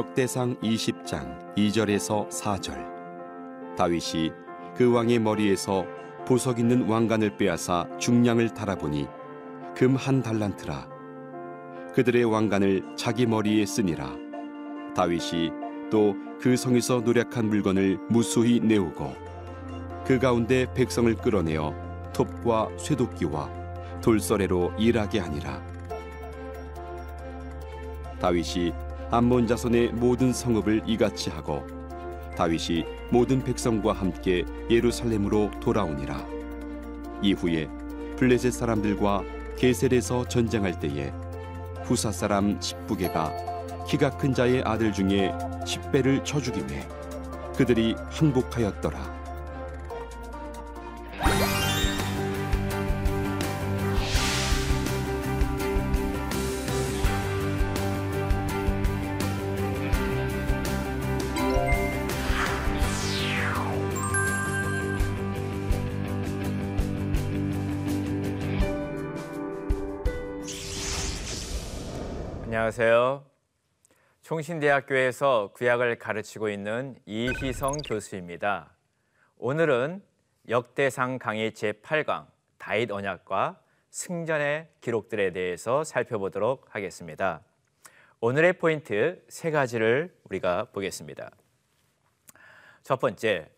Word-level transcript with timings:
역대상 0.00 0.56
20장 0.62 1.54
2절에서 1.56 2.26
4절. 2.30 3.76
다윗이 3.76 4.32
그 4.74 4.90
왕의 4.90 5.18
머리에서 5.18 5.84
보석 6.26 6.58
있는 6.58 6.88
왕관을 6.88 7.36
빼앗아 7.36 7.98
중량을 7.98 8.54
달아보니 8.54 9.06
금 9.76 9.96
한 9.96 10.22
달란트라. 10.22 10.88
그들의 11.94 12.24
왕관을 12.24 12.96
자기 12.96 13.26
머리에 13.26 13.66
쓰니라. 13.66 14.16
다윗이 14.96 15.50
또 15.90 16.14
그 16.40 16.56
성에서 16.56 17.00
노력한 17.00 17.50
물건을 17.50 17.98
무수히 18.08 18.58
내오고 18.60 19.14
그 20.06 20.18
가운데 20.18 20.66
백성을 20.72 21.14
끌어내어 21.16 21.74
톱과 22.14 22.70
쇠도끼와 22.78 23.50
돌서래로 24.00 24.72
일하게 24.78 25.18
하니라. 25.18 25.62
다윗이 28.18 28.72
암몬 29.12 29.48
자손의 29.48 29.92
모든 29.94 30.32
성읍을 30.32 30.82
이같이 30.86 31.30
하고 31.30 31.66
다윗이 32.36 32.84
모든 33.10 33.42
백성과 33.42 33.92
함께 33.92 34.44
예루살렘으로 34.70 35.50
돌아오니라. 35.60 36.24
이후에 37.20 37.68
블레셋 38.16 38.52
사람들과 38.52 39.24
게셀에서 39.58 40.28
전쟁할 40.28 40.78
때에 40.78 41.12
후사 41.82 42.12
사람 42.12 42.60
십부게가 42.60 43.84
키가 43.88 44.16
큰 44.16 44.32
자의 44.32 44.62
아들 44.64 44.92
중에 44.92 45.32
십배를 45.66 46.22
쳐 46.24 46.40
죽임에 46.40 46.86
그들이 47.56 47.96
항복하였더라 48.10 49.19
안녕하세요. 72.70 73.26
총신대학교에서 74.22 75.50
구약을 75.54 75.98
가르치고 75.98 76.50
있는 76.50 76.94
이희성 77.04 77.78
교수입니다. 77.84 78.76
오늘은 79.38 80.00
역대상 80.48 81.18
강의 81.18 81.50
제8강 81.50 82.28
다윗 82.58 82.92
언약과 82.92 83.60
승전의 83.90 84.68
기록들에 84.82 85.32
대해서 85.32 85.82
살펴보도록 85.82 86.72
하겠습니다. 86.72 87.40
오늘의 88.20 88.52
포인트 88.52 89.20
세 89.26 89.50
가지를 89.50 90.16
우리가 90.22 90.66
보겠습니다. 90.66 91.32
첫 92.84 93.00
번째, 93.00 93.50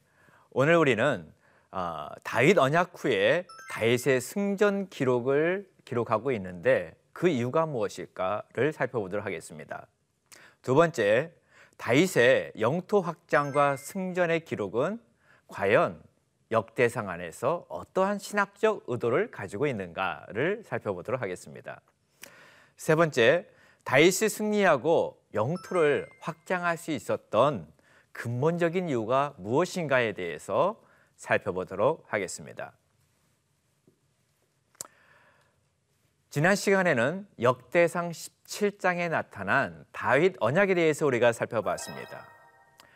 오늘 0.52 0.76
우리는 0.76 1.30
어, 1.70 2.08
다윗 2.24 2.56
언약 2.56 2.92
후에 2.94 3.44
다윗의 3.72 4.22
승전 4.22 4.88
기록을 4.88 5.70
기록하고 5.84 6.32
있는데 6.32 6.94
그 7.22 7.28
이유가 7.28 7.66
무엇일까를 7.66 8.72
살펴보도록 8.72 9.24
하겠습니다. 9.24 9.86
두 10.60 10.74
번째, 10.74 11.30
다윗의 11.76 12.54
영토 12.58 13.00
확장과 13.00 13.76
승전의 13.76 14.40
기록은 14.40 14.98
과연 15.46 16.02
역대상 16.50 17.08
안에서 17.08 17.64
어떠한 17.68 18.18
신학적 18.18 18.82
의도를 18.88 19.30
가지고 19.30 19.68
있는가를 19.68 20.64
살펴보도록 20.64 21.22
하겠습니다. 21.22 21.80
세 22.76 22.96
번째, 22.96 23.46
다윗이 23.84 24.28
승리하고 24.28 25.22
영토를 25.32 26.08
확장할 26.18 26.76
수 26.76 26.90
있었던 26.90 27.72
근본적인 28.10 28.88
이유가 28.88 29.34
무엇인가에 29.38 30.14
대해서 30.14 30.82
살펴보도록 31.14 32.04
하겠습니다. 32.08 32.72
지난 36.32 36.56
시간에는 36.56 37.26
역대상 37.42 38.10
17장에 38.10 39.10
나타난 39.10 39.84
다윗 39.92 40.34
언약에 40.40 40.74
대해서 40.74 41.04
우리가 41.04 41.30
살펴봤습니다. 41.30 42.26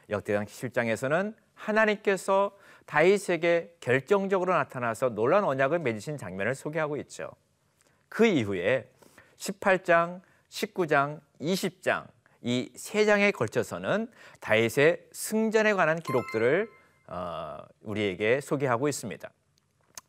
역대상 0.08 0.46
17장에서는 0.46 1.34
하나님께서 1.52 2.56
다윗에게 2.86 3.76
결정적으로 3.80 4.54
나타나서 4.54 5.10
놀란 5.10 5.44
언약을 5.44 5.80
맺으신 5.80 6.16
장면을 6.16 6.54
소개하고 6.54 6.96
있죠. 6.96 7.30
그 8.08 8.24
이후에 8.24 8.90
18장, 9.36 10.22
19장, 10.48 11.20
20장 11.38 12.06
이 12.40 12.70
세 12.74 13.04
장에 13.04 13.32
걸쳐서는 13.32 14.10
다윗의 14.40 15.08
승전에 15.12 15.74
관한 15.74 16.00
기록들을 16.00 16.70
어, 17.08 17.58
우리에게 17.82 18.40
소개하고 18.40 18.88
있습니다. 18.88 19.28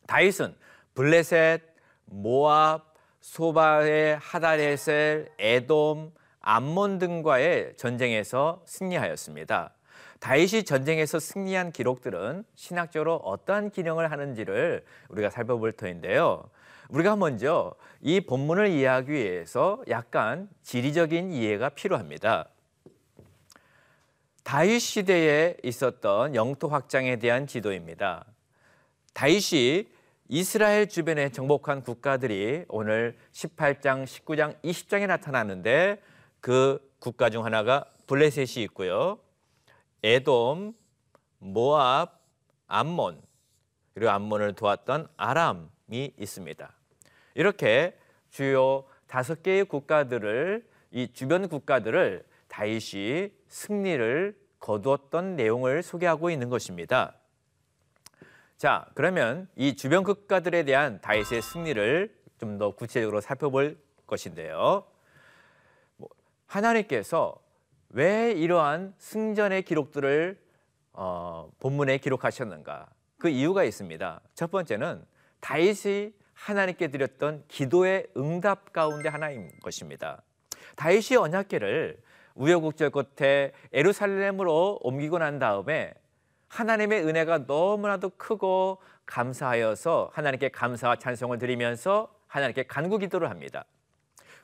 다윗은 0.06 0.56
블레셋, 0.94 1.60
모압, 2.06 2.88
소바의 3.20 4.18
하다레셀, 4.18 5.28
에돔, 5.38 6.12
암몬 6.40 6.98
등과의 6.98 7.74
전쟁에서 7.76 8.62
승리하였습니다. 8.64 9.74
다윗이 10.20 10.64
전쟁에서 10.64 11.20
승리한 11.20 11.72
기록들은 11.72 12.44
신학적으로 12.54 13.16
어떠한 13.16 13.70
기능을 13.70 14.10
하는지를 14.10 14.84
우리가 15.08 15.30
살펴볼 15.30 15.72
터인데요. 15.72 16.48
우리가 16.88 17.16
먼저 17.16 17.74
이 18.00 18.20
본문을 18.20 18.68
이해하기 18.68 19.12
위해서 19.12 19.82
약간 19.88 20.48
지리적인 20.62 21.32
이해가 21.32 21.68
필요합니다. 21.70 22.48
다윗 24.42 24.80
시대에 24.80 25.58
있었던 25.62 26.34
영토 26.34 26.68
확장에 26.68 27.16
대한 27.16 27.46
지도입니다. 27.46 28.24
다윗이 29.12 29.86
이스라엘 30.30 30.90
주변에 30.90 31.30
정복한 31.30 31.82
국가들이 31.82 32.66
오늘 32.68 33.16
18장, 33.32 34.04
19장, 34.04 34.60
20장에 34.60 35.06
나타나는데 35.06 36.02
그 36.40 36.86
국가 36.98 37.30
중 37.30 37.46
하나가 37.46 37.86
블레셋이 38.06 38.62
있고요. 38.64 39.18
에돔, 40.02 40.74
모압, 41.38 42.20
암몬, 42.66 43.22
그리고 43.94 44.10
암몬을 44.10 44.52
도왔던 44.52 45.08
아람이 45.16 46.12
있습니다. 46.18 46.74
이렇게 47.34 47.96
주요 48.28 48.84
다섯 49.06 49.42
개의 49.42 49.64
국가들을 49.64 50.68
이 50.90 51.10
주변 51.14 51.48
국가들을 51.48 52.26
다윗이 52.48 53.30
승리를 53.48 54.38
거두었던 54.60 55.36
내용을 55.36 55.82
소개하고 55.82 56.28
있는 56.28 56.50
것입니다. 56.50 57.14
자, 58.58 58.86
그러면 58.94 59.48
이 59.54 59.76
주변 59.76 60.02
국가들에 60.02 60.64
대한 60.64 61.00
다윗의 61.00 61.42
승리를 61.42 62.18
좀 62.40 62.58
더 62.58 62.72
구체적으로 62.74 63.20
살펴볼 63.20 63.78
것인데요. 64.06 64.84
뭐, 65.96 66.08
하나님께서 66.46 67.36
왜 67.90 68.32
이러한 68.32 68.94
승전의 68.98 69.62
기록들을 69.62 70.40
어, 70.92 71.50
본문에 71.60 71.98
기록하셨는가? 71.98 72.88
그 73.16 73.28
이유가 73.28 73.62
있습니다. 73.62 74.20
첫 74.34 74.50
번째는 74.50 75.04
다윗이 75.38 76.12
하나님께 76.34 76.88
드렸던 76.88 77.44
기도의 77.46 78.08
응답 78.16 78.72
가운데 78.72 79.08
하나인 79.08 79.50
것입니다. 79.62 80.22
다윗이 80.74 81.16
언약궤를 81.16 82.00
우여곡절 82.34 82.90
끝에 82.90 83.52
에루살렘으로 83.72 84.78
옮기고 84.82 85.18
난 85.18 85.38
다음에 85.38 85.94
하나님의 86.48 87.04
은혜가 87.06 87.44
너무나도 87.46 88.10
크고 88.10 88.78
감사하여서 89.06 90.10
하나님께 90.12 90.50
감사와 90.50 90.96
찬송을 90.96 91.38
드리면서 91.38 92.12
하나님께 92.26 92.64
간구 92.64 92.98
기도를 92.98 93.30
합니다. 93.30 93.64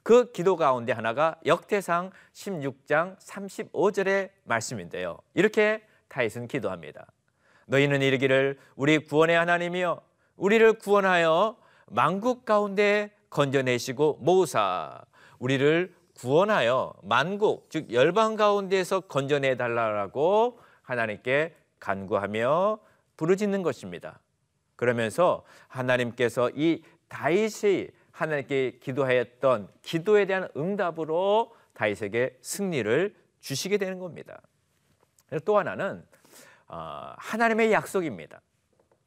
그 0.02 0.32
기도 0.32 0.56
가운데 0.56 0.92
하나가 0.92 1.36
역대상 1.46 2.10
16장 2.32 3.18
35절의 3.18 4.30
말씀인데요. 4.44 5.18
이렇게 5.32 5.82
다윗은 6.08 6.48
기도합니다. 6.48 7.06
너희는 7.66 8.02
이르기를 8.02 8.58
우리 8.76 8.98
구원의 8.98 9.36
하나님이여 9.36 10.00
우리를 10.36 10.74
구원하여 10.74 11.56
만국 11.86 12.44
가운데 12.44 13.10
건져내시고 13.30 14.18
모으사 14.20 15.02
우리를 15.38 15.94
구원하여 16.18 16.92
만국 17.02 17.68
즉 17.70 17.92
열방 17.92 18.36
가운데에서 18.36 19.00
건져내 19.00 19.56
달라고 19.56 20.60
하나님께 20.82 21.54
간구하며 21.84 22.78
부르짖는 23.18 23.62
것입니다. 23.62 24.18
그러면서 24.74 25.44
하나님께서 25.68 26.50
이 26.54 26.82
다윗이 27.08 27.88
하나님께 28.10 28.78
기도하였던 28.80 29.68
기도에 29.82 30.24
대한 30.24 30.48
응답으로 30.56 31.54
다윗에게 31.74 32.38
승리를 32.40 33.14
주시게 33.40 33.76
되는 33.76 33.98
겁니다. 33.98 34.40
또 35.44 35.58
하나는 35.58 36.04
어, 36.68 37.12
하나님의 37.18 37.72
약속입니다. 37.72 38.40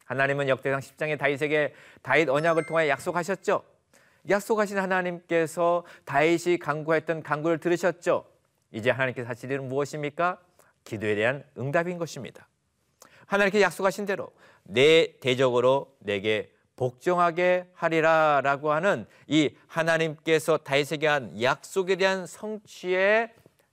하나님은 0.06 0.48
역대상 0.48 0.80
10장에 0.80 1.18
다윗에게 1.18 1.74
다윗 2.02 2.30
언약을 2.30 2.66
통해 2.68 2.88
약속하셨죠. 2.90 3.64
약속하신 4.30 4.78
하나님께서 4.78 5.84
다윗이 6.06 6.60
간구했던 6.60 7.24
간구를 7.24 7.58
들으셨죠. 7.58 8.26
이제 8.72 8.92
하나님께서 8.92 9.28
하실 9.28 9.52
일은 9.52 9.68
무엇입니까? 9.68 10.40
기도에 10.84 11.16
대한 11.16 11.44
응답인 11.58 11.98
것입니다. 11.98 12.48
하나님께 13.28 13.62
약속하신 13.62 14.06
대로 14.06 14.32
내 14.64 15.14
대적으로 15.20 15.96
내게 16.00 16.52
복종하게 16.76 17.70
하리라라고 17.74 18.72
하는 18.72 19.06
이 19.28 19.52
하나님께서 19.68 20.58
다윗에게 20.58 21.08
한 21.08 21.42
약속에 21.42 21.96
대한 21.96 22.26
성취의 22.26 23.32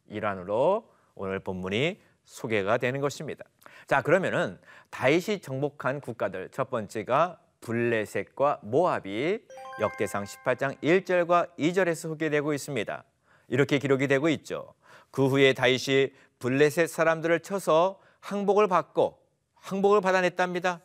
일환으로 0.08 0.88
오늘 1.14 1.38
본문이 1.38 2.00
소개가 2.24 2.78
되는 2.78 3.00
것입니다. 3.00 3.44
자, 3.86 4.02
그러면은 4.02 4.58
다윗이 4.90 5.40
정복한 5.40 6.00
국가들 6.00 6.48
첫 6.50 6.70
번째가 6.70 7.38
블레셋과 7.60 8.60
모압이 8.62 9.40
역대상 9.80 10.24
18장 10.24 10.80
1절과 10.82 11.56
2절에서 11.58 11.94
소개되고 11.94 12.54
있습니다. 12.54 13.04
이렇게 13.48 13.78
기록이 13.78 14.08
되고 14.08 14.28
있죠. 14.30 14.74
그 15.10 15.26
후에 15.28 15.52
다윗이 15.52 16.12
블레셋 16.38 16.88
사람들을 16.88 17.40
쳐서 17.40 18.00
항복을 18.20 18.68
받고 18.68 19.23
항복을 19.64 20.02
받아냈답니다. 20.02 20.80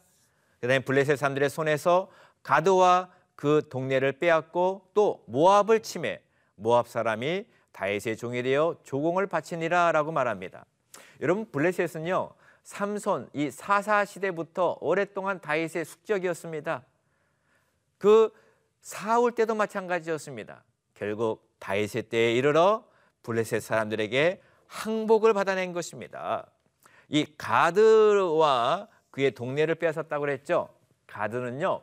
그다음에 0.61 0.79
블레셋 0.79 1.17
사람들의 1.17 1.49
손에서 1.49 2.09
가드와 2.43 3.09
그 3.35 3.67
동네를 3.69 4.13
빼앗고 4.13 4.89
또 4.93 5.23
모압을 5.27 5.81
침해 5.81 6.21
모압 6.55 6.87
사람이 6.87 7.45
다윗의 7.73 8.15
종이 8.15 8.41
되어 8.41 8.77
조공을 8.83 9.27
바치니라라고 9.27 10.13
말합니다. 10.13 10.65
여러분 11.19 11.49
블레셋은요 11.51 12.31
삼손 12.63 13.29
이 13.33 13.51
사사 13.51 14.05
시대부터 14.05 14.77
오랫동안 14.79 15.41
다윗의 15.41 15.83
숙적이었습니다. 15.83 16.83
그 17.97 18.33
사울 18.81 19.33
때도 19.33 19.55
마찬가지였습니다. 19.55 20.63
결국 20.93 21.45
다윗의 21.59 22.03
때에 22.03 22.33
이르러 22.33 22.85
블레셋 23.23 23.61
사람들에게 23.61 24.41
항복을 24.67 25.33
받아낸 25.33 25.73
것입니다. 25.73 26.47
이 27.09 27.25
가드와 27.37 28.87
그의 29.11 29.31
동네를 29.31 29.75
빼앗았다고 29.75 30.21
그랬죠. 30.21 30.69
가드는요. 31.07 31.81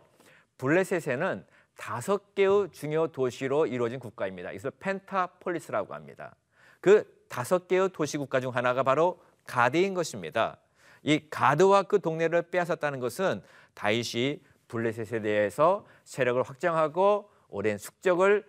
블레셋에는 0.58 1.44
다섯 1.76 2.34
개의 2.34 2.70
중요 2.72 3.08
도시로 3.08 3.66
이루어진 3.66 3.98
국가입니다. 3.98 4.50
이것을 4.52 4.70
펜타폴리스라고 4.78 5.94
합니다. 5.94 6.34
그 6.80 7.04
다섯 7.28 7.68
개의 7.68 7.90
도시 7.92 8.16
국가 8.16 8.40
중 8.40 8.54
하나가 8.54 8.82
바로 8.82 9.20
가드인 9.46 9.94
것입니다. 9.94 10.58
이 11.02 11.28
가드와 11.28 11.84
그 11.84 12.00
동네를 12.00 12.42
빼앗았다는 12.50 13.00
것은 13.00 13.42
다윗이 13.74 14.40
블레셋에 14.68 15.20
대해서 15.20 15.86
세력을 16.04 16.42
확장하고 16.42 17.30
오랜 17.48 17.78
숙적을 17.78 18.44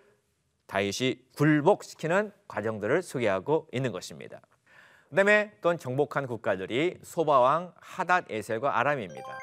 다윗이 0.66 1.28
굴복시키는 1.36 2.32
과정들을 2.46 3.02
소개하고 3.02 3.68
있는 3.72 3.92
것입니다. 3.92 4.40
그다음에 5.10 5.52
또 5.62 5.74
정복한 5.76 6.26
국가들이 6.26 6.98
소바왕 7.02 7.72
하닷 7.80 8.30
에셀과 8.30 8.78
아람입니다. 8.78 9.38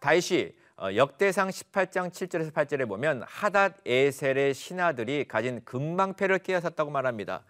다윗이 0.00 0.52
어, 0.76 0.94
역대상 0.94 1.48
18장 1.48 2.10
7절에서 2.10 2.52
8절에 2.52 2.88
보면 2.88 3.24
하닷 3.26 3.74
에셀의 3.86 4.54
신하들이 4.54 5.26
가진 5.26 5.64
금방패를 5.64 6.40
빼앗았다고 6.40 6.90
말합니다. 6.90 7.42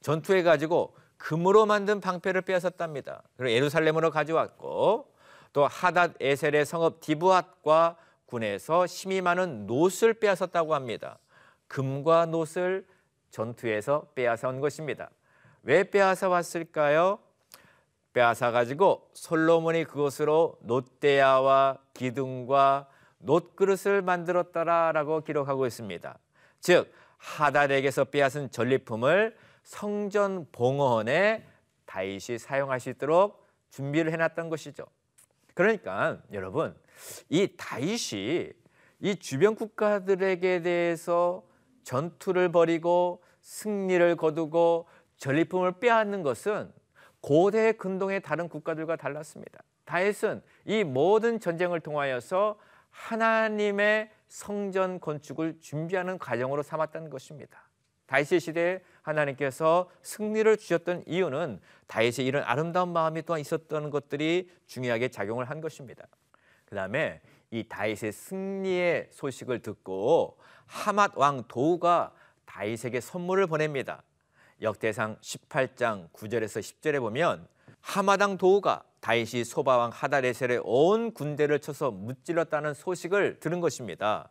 전투해 0.00 0.42
가지고 0.42 0.96
금으로 1.16 1.66
만든 1.66 2.00
방패를 2.00 2.42
빼앗았답니다. 2.42 3.22
그리고 3.36 3.52
예루살렘으로 3.52 4.10
가져왔고 4.10 5.12
또 5.52 5.66
하닷 5.66 6.12
에셀의 6.20 6.64
성읍 6.64 7.00
디브앗과 7.00 7.96
군에서 8.26 8.86
힘이 8.86 9.20
많은 9.20 9.66
놋을 9.66 10.14
빼앗았다고 10.14 10.74
합니다. 10.74 11.18
금과 11.68 12.26
놋을 12.26 12.86
전투에서 13.30 14.06
빼앗아 14.14 14.48
온 14.48 14.60
것입니다. 14.60 15.10
왜 15.62 15.84
빼앗아 15.84 16.28
왔을까요? 16.28 17.18
빼앗아 18.12 18.50
가지고 18.50 19.08
솔로몬이 19.12 19.84
그것으로 19.84 20.58
놋대야와 20.62 21.78
기둥과 21.94 22.88
놋그릇을 23.18 24.02
만들었다라고 24.02 25.22
기록하고 25.22 25.66
있습니다. 25.66 26.18
즉 26.60 26.92
하달에게서 27.18 28.04
빼앗은 28.06 28.50
전리품을 28.50 29.36
성전 29.62 30.46
봉헌에 30.50 31.46
다윗이 31.84 32.38
사용할 32.38 32.80
수 32.80 32.90
있도록 32.90 33.46
준비를 33.70 34.12
해놨던 34.12 34.48
것이죠. 34.48 34.86
그러니까 35.54 36.18
여러분 36.32 36.74
이 37.28 37.54
다윗이 37.56 38.52
이 39.00 39.16
주변 39.16 39.54
국가들에게 39.54 40.62
대해서 40.62 41.44
전투를 41.84 42.52
벌이고 42.52 43.22
승리를 43.42 44.16
거두고 44.16 44.86
전리품을 45.20 45.78
빼앗는 45.80 46.22
것은 46.22 46.72
고대 47.20 47.72
근동의 47.72 48.22
다른 48.22 48.48
국가들과 48.48 48.96
달랐습니다. 48.96 49.62
다윗은 49.84 50.42
이 50.64 50.82
모든 50.82 51.38
전쟁을 51.38 51.80
통하여서 51.80 52.58
하나님의 52.90 54.10
성전 54.28 54.98
건축을 54.98 55.60
준비하는 55.60 56.18
과정으로 56.18 56.62
삼았다는 56.62 57.10
것입니다. 57.10 57.68
다윗의 58.06 58.40
시대에 58.40 58.80
하나님께서 59.02 59.90
승리를 60.02 60.56
주셨던 60.56 61.04
이유는 61.06 61.60
다윗의 61.86 62.26
이런 62.26 62.42
아름다운 62.44 62.88
마음이 62.92 63.22
또한 63.22 63.40
있었던 63.40 63.90
것들이 63.90 64.50
중요하게 64.66 65.08
작용을 65.08 65.44
한 65.50 65.60
것입니다. 65.60 66.06
그 66.64 66.74
다음에 66.74 67.20
이 67.50 67.68
다윗의 67.68 68.12
승리의 68.12 69.08
소식을 69.12 69.60
듣고 69.60 70.38
하맛 70.66 71.12
왕 71.16 71.44
도우가 71.46 72.12
다윗에게 72.46 73.00
선물을 73.00 73.46
보냅니다. 73.46 74.02
역대상 74.62 75.16
18장 75.20 76.10
9절에서 76.12 76.60
10절에 76.60 77.00
보면 77.00 77.46
하마당 77.80 78.36
도우가 78.36 78.82
다윗이 79.00 79.44
소바왕 79.44 79.90
하다레셀의 79.92 80.60
온 80.64 81.14
군대를 81.14 81.60
쳐서 81.60 81.90
무찔렀다는 81.90 82.74
소식을 82.74 83.40
들은 83.40 83.60
것입니다. 83.60 84.28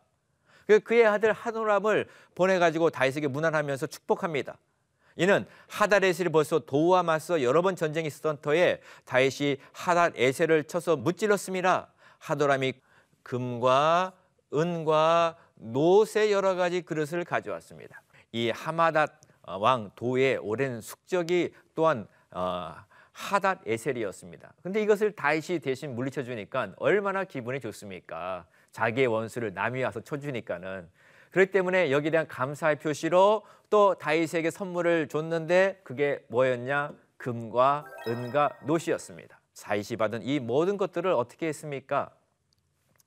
그 0.66 0.78
그의 0.78 1.04
아들 1.06 1.32
하노람을 1.32 2.08
보내가지고 2.36 2.90
다윗에게 2.90 3.26
문안하면서 3.26 3.88
축복합니다. 3.88 4.58
이는 5.16 5.44
하다레셀이 5.66 6.28
벌써 6.28 6.60
도우와 6.60 7.02
맞서 7.02 7.42
여러 7.42 7.62
번 7.62 7.74
전쟁이 7.74 8.06
있었던 8.06 8.40
터에 8.40 8.80
다윗이 9.04 9.56
하다에셀을 9.72 10.64
쳐서 10.64 10.96
무찔렀습니다. 10.96 11.92
하도람이 12.18 12.74
금과 13.24 14.12
은과 14.54 15.36
노새 15.56 16.30
여러 16.30 16.54
가지 16.54 16.82
그릇을 16.82 17.24
가져왔습니다. 17.24 18.02
이 18.32 18.50
하마닷 18.50 19.10
어, 19.10 19.29
왕 19.58 19.90
도의 19.96 20.38
오랜 20.38 20.80
숙적이 20.80 21.52
또한 21.74 22.06
어, 22.30 22.74
하닷 23.12 23.60
에셀이었습니다. 23.66 24.52
근데 24.62 24.82
이것을 24.82 25.12
다윗이 25.12 25.60
대신 25.60 25.94
물리쳐 25.94 26.22
주니까 26.22 26.72
얼마나 26.76 27.24
기분이 27.24 27.60
좋습니까? 27.60 28.46
자기의 28.72 29.08
원수를 29.08 29.52
남이 29.52 29.82
와서 29.82 30.00
쳐 30.00 30.18
주니까는 30.18 30.88
그렇기 31.30 31.52
때문에 31.52 31.90
여기에 31.90 32.10
대한 32.10 32.26
감사의 32.26 32.78
표시로 32.78 33.42
또 33.68 33.94
다윗에게 33.94 34.50
선물을 34.50 35.08
줬는데 35.08 35.80
그게 35.84 36.24
뭐였냐? 36.28 36.92
금과 37.16 37.84
은과 38.06 38.58
노시였습니다. 38.66 39.38
다윗이 39.62 39.96
받은 39.98 40.22
이 40.22 40.40
모든 40.40 40.76
것들을 40.76 41.12
어떻게 41.12 41.46
했습니까? 41.48 42.10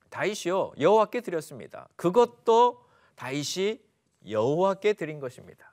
다윗이요 0.10 0.74
여호와께 0.80 1.22
드렸습니다. 1.22 1.88
그것도 1.96 2.86
다윗이 3.16 3.82
여호와께 4.30 4.94
드린 4.94 5.20
것입니다. 5.20 5.73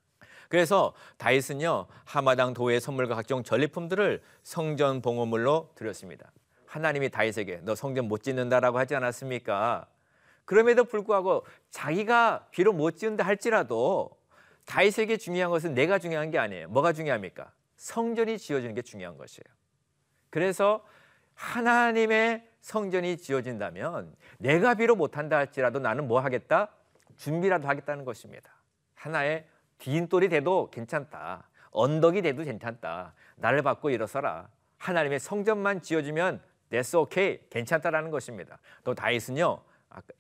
그래서 0.51 0.93
다윗은요 1.17 1.87
하마당 2.05 2.55
도의 2.55 2.81
선물과 2.81 3.15
각종 3.15 3.45
전리품들을 3.45 4.21
성전 4.43 5.01
봉헌물로 5.01 5.71
드렸습니다. 5.77 6.33
하나님이 6.67 7.09
다윗에게 7.09 7.61
너 7.63 7.77
성전 7.77 8.09
못 8.09 8.25
짓는다라고 8.25 8.77
하지 8.77 8.97
않았습니까? 8.97 9.87
그럼에도 10.45 10.83
불구하고 10.83 11.47
자기가 11.71 12.49
비록 12.51 12.75
못 12.75 12.97
지은다 12.97 13.25
할지라도 13.25 14.11
다윗에게 14.67 15.19
중요한 15.19 15.53
것은 15.53 15.73
내가 15.73 16.01
중요한 16.01 16.33
게 16.33 16.39
아니에요. 16.39 16.69
뭐가 16.69 16.95
중요합니까? 16.95 17.53
성전이 17.77 18.37
지어지는 18.37 18.75
게 18.75 18.83
중요한 18.83 19.17
것이에요. 19.17 19.45
그래서 20.31 20.85
하나님의 21.35 22.45
성전이 22.61 23.19
지어진다면 23.19 24.17
내가 24.39 24.75
비록 24.75 24.97
못한다 24.97 25.37
할지라도 25.37 25.79
나는 25.79 26.09
뭐 26.09 26.19
하겠다? 26.19 26.71
준비라도 27.19 27.69
하겠다는 27.69 28.05
것입니다. 28.05 28.51
하나의 28.97 29.47
빈돌이 29.81 30.29
돼도 30.29 30.71
괜찮다. 30.71 31.49
언덕이 31.73 32.23
돼도 32.23 32.45
괜찮다. 32.45 33.15
나를 33.37 33.63
받고 33.63 33.91
일어서라. 33.91 34.49
하나님의 34.79 35.19
성전만 35.19 35.83
지어주면 35.83 36.41
that's 36.71 36.97
okay. 36.97 37.41
괜찮다라는 37.51 38.11
것입니다. 38.11 38.59
또 38.85 38.95
다윗은요. 38.95 39.61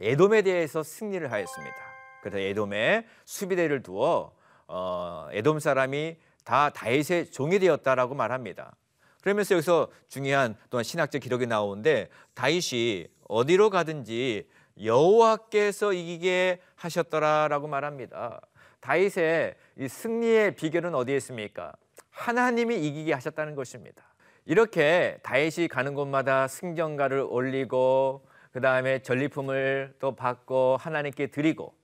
에돔에 0.00 0.42
대해서 0.42 0.82
승리를 0.82 1.30
하였습니다. 1.30 1.76
그래서 2.22 2.38
에돔에 2.38 3.06
수비대를 3.24 3.82
두어 3.82 4.32
어, 4.66 5.28
에돔 5.32 5.60
사람이 5.60 6.16
다 6.44 6.70
다윗의 6.70 7.30
종이 7.30 7.58
되었다라고 7.58 8.14
말합니다. 8.14 8.74
그러면서 9.20 9.54
여기서 9.54 9.88
중요한 10.08 10.56
또한 10.70 10.82
신학적 10.82 11.20
기록이 11.20 11.46
나오는데 11.46 12.08
다윗이 12.34 13.06
어디로 13.28 13.70
가든지 13.70 14.48
여호와께서 14.82 15.92
이기게 15.92 16.60
하셨더라라고 16.74 17.68
말합니다. 17.68 18.40
다윗의 18.80 19.54
이 19.76 19.88
승리의 19.88 20.54
비결은 20.56 20.94
어디에 20.94 21.16
있습니까? 21.16 21.72
하나님이 22.10 22.76
이기게 22.87 23.12
하셨다는 23.12 23.54
것입니다. 23.54 24.02
이렇게 24.46 25.18
다윗이 25.22 25.68
가는 25.68 25.94
곳마다 25.94 26.49
승전가를 26.49 27.26
올리고 27.28 28.26
그 28.52 28.60
다음에 28.60 29.00
전리품을 29.00 29.94
또 30.00 30.16
받고 30.16 30.76
하나님께 30.78 31.28
드리고 31.28 31.75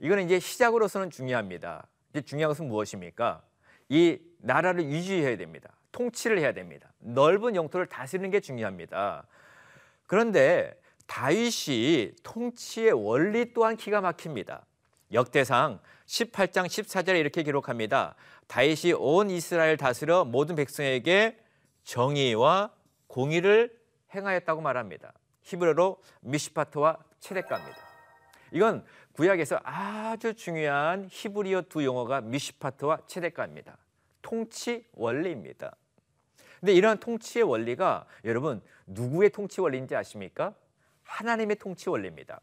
이거는 0.00 0.24
이제 0.24 0.38
시작으로서는 0.38 1.10
중요합니다. 1.10 1.86
이제 2.10 2.22
중요한 2.22 2.50
것은 2.50 2.68
무엇입니까? 2.68 3.42
이 3.88 4.18
나라를 4.38 4.84
유지해야 4.84 5.36
됩니다. 5.36 5.70
통치를 5.92 6.38
해야 6.38 6.52
됩니다. 6.52 6.92
넓은 6.98 7.56
영토를 7.56 7.86
다스리는 7.86 8.30
게 8.30 8.40
중요합니다. 8.40 9.26
그런데 10.06 10.78
다윗이 11.06 12.12
통치의 12.22 12.92
원리 12.92 13.52
또한 13.52 13.76
기가 13.76 14.00
막힙니다. 14.00 14.64
역대상 15.12 15.80
18장 16.06 16.66
14절에 16.66 17.18
이렇게 17.18 17.42
기록합니다. 17.42 18.14
다윗이 18.46 18.94
온 18.94 19.30
이스라엘 19.30 19.76
다스려 19.76 20.24
모든 20.24 20.54
백성에게 20.54 21.38
정의와 21.84 22.72
공의를 23.06 23.78
행하였다고 24.14 24.60
말합니다. 24.60 25.12
히브리어로 25.42 26.00
미시파트와 26.20 26.98
체데카입니다. 27.20 27.78
이건 28.52 28.84
구약에서 29.12 29.60
아주 29.64 30.34
중요한 30.34 31.08
히브리어 31.10 31.62
두 31.68 31.84
용어가 31.84 32.20
미시파트와 32.20 33.00
체데카입니다. 33.06 33.76
통치 34.22 34.86
원리입니다. 34.92 35.74
근데 36.60 36.72
이러한 36.72 36.98
통치의 36.98 37.44
원리가 37.44 38.06
여러분 38.24 38.60
누구의 38.86 39.30
통치 39.30 39.60
원리인지 39.60 39.94
아십니까? 39.94 40.54
하나님의 41.04 41.56
통치 41.56 41.88
원리입니다. 41.88 42.40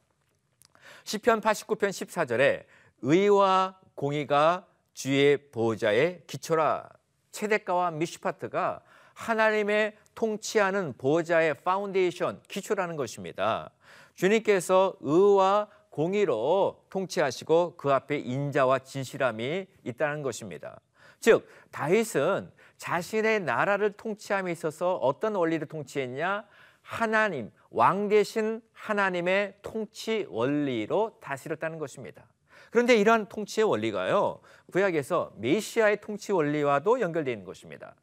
시편 1.06 1.40
89편 1.40 1.90
14절에 1.90 2.64
의와 3.04 3.80
공의가 3.94 4.66
주의 4.96 5.38
보좌의 5.38 6.24
기초라 6.26 6.90
체데카와 7.32 7.92
미시파트가 7.92 8.82
하나님의 9.14 9.96
통치하는 10.16 10.96
보호자의 10.98 11.62
파운데이션 11.64 12.42
기초라는 12.48 12.96
것입니다. 12.96 13.70
주님께서 14.16 14.96
의와 15.02 15.68
공의로 15.92 16.84
통치하시고 16.90 17.76
그 17.78 17.94
앞에 17.94 18.18
인자와 18.18 18.80
진실함이 18.80 19.68
있다는 19.84 20.24
것입니다. 20.24 20.80
즉 21.20 21.48
다윗은 21.70 22.52
자신의 22.78 23.42
나라를 23.42 23.92
통치함에 23.92 24.52
있어서 24.52 24.96
어떤 24.96 25.36
원리를 25.36 25.68
통치했냐? 25.68 26.46
하나님 26.86 27.52
왕 27.72 28.10
대신 28.10 28.62
하나님의 28.72 29.56
통치 29.64 30.28
원리로 30.30 31.18
다스렸다는 31.20 31.80
것입니다. 31.80 32.28
그런데 32.70 32.96
이러한 32.96 33.28
통치의 33.28 33.68
원리가요 33.68 34.40
구약에서 34.72 35.34
메시아의 35.38 36.02
통치 36.02 36.32
원리와도 36.32 37.02
연결되어 37.02 37.34
있는 37.34 37.46
것입니다. 37.46 37.96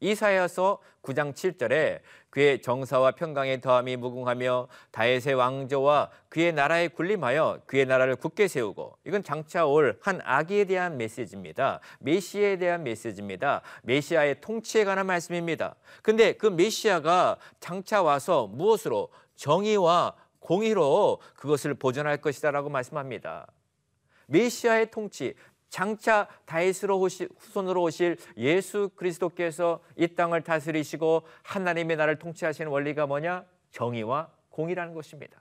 이사야서 0.00 0.78
9장 1.02 1.32
7절에 1.32 2.00
그의 2.30 2.62
정사와 2.62 3.12
평강의 3.12 3.60
더함이 3.60 3.96
무궁하며 3.96 4.68
다윗의 4.92 5.34
왕조와 5.34 6.10
그의 6.28 6.52
나라에 6.52 6.88
군림하여 6.88 7.62
그의 7.66 7.86
나라를 7.86 8.16
굳게 8.16 8.48
세우고 8.48 8.98
이건 9.04 9.22
장차 9.22 9.66
올 9.66 10.00
한 10.00 10.20
아기에 10.24 10.64
대한 10.64 10.96
메시지입니다. 10.96 11.80
메시아에 12.00 12.56
대한 12.56 12.82
메시지입니다. 12.82 13.62
메시아의 13.82 14.40
통치에 14.40 14.84
관한 14.84 15.06
말씀입니다. 15.06 15.76
근데 16.02 16.32
그 16.32 16.46
메시아가 16.46 17.36
장차 17.60 18.02
와서 18.02 18.46
무엇으로 18.46 19.10
정의와 19.36 20.14
공의로 20.40 21.20
그것을 21.36 21.74
보존할 21.74 22.18
것이다라고 22.18 22.70
말씀합니다. 22.70 23.46
메시아의 24.26 24.90
통치, 24.90 25.34
장차 25.70 26.28
다윗으로 26.44 26.98
오실, 26.98 27.28
후손으로 27.38 27.82
오실 27.82 28.18
예수 28.36 28.90
그리스도께서 28.96 29.80
이 29.96 30.08
땅을 30.08 30.42
다스리시고 30.42 31.22
하나님의 31.42 31.96
나라를 31.96 32.18
통치하시는 32.18 32.70
원리가 32.70 33.06
뭐냐? 33.06 33.44
정의와 33.70 34.28
공의라는 34.50 34.94
것입니다. 34.94 35.40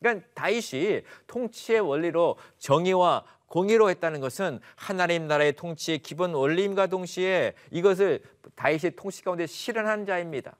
그러니까 0.00 0.26
다윗이 0.34 1.02
통치의 1.26 1.80
원리로 1.80 2.36
정의와 2.58 3.24
공의로 3.46 3.90
했다는 3.90 4.20
것은 4.20 4.60
하나님 4.74 5.28
나라의 5.28 5.52
통치의 5.52 5.98
기본 5.98 6.34
원리임과 6.34 6.88
동시에 6.88 7.54
이것을 7.70 8.22
다윗의 8.56 8.96
통치 8.96 9.22
가운데 9.22 9.46
실현한 9.46 10.06
자입니다. 10.06 10.56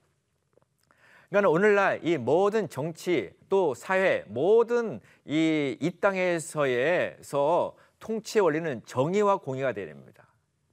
그러니까 1.29 1.51
오늘날 1.51 2.01
이 2.05 2.17
모든 2.17 2.69
정치 2.69 3.33
또 3.49 3.75
사회 3.75 4.25
모든 4.29 5.01
이, 5.25 5.77
이 5.81 5.91
땅에서에서 6.01 7.75
통치의 7.99 8.43
원리는 8.43 8.83
정의와 8.87 9.39
공의가 9.39 9.73
되야 9.73 9.87
됩니다. 9.87 10.27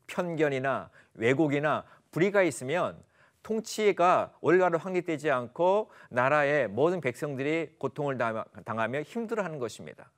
편견이나 0.08 0.90
왜곡이나 1.16 1.86
불의가 2.12 2.44
있으면 2.44 3.02
통치가 3.42 4.34
올가로 4.42 4.78
확립되지 4.78 5.30
않고 5.30 5.92
나라의 6.10 6.70
모든 6.70 7.02
백성들이 7.02 7.76
고통을 7.78 8.18
당하며 8.66 9.02
힘들어하는 9.02 9.60
것입니다. 9.60 10.12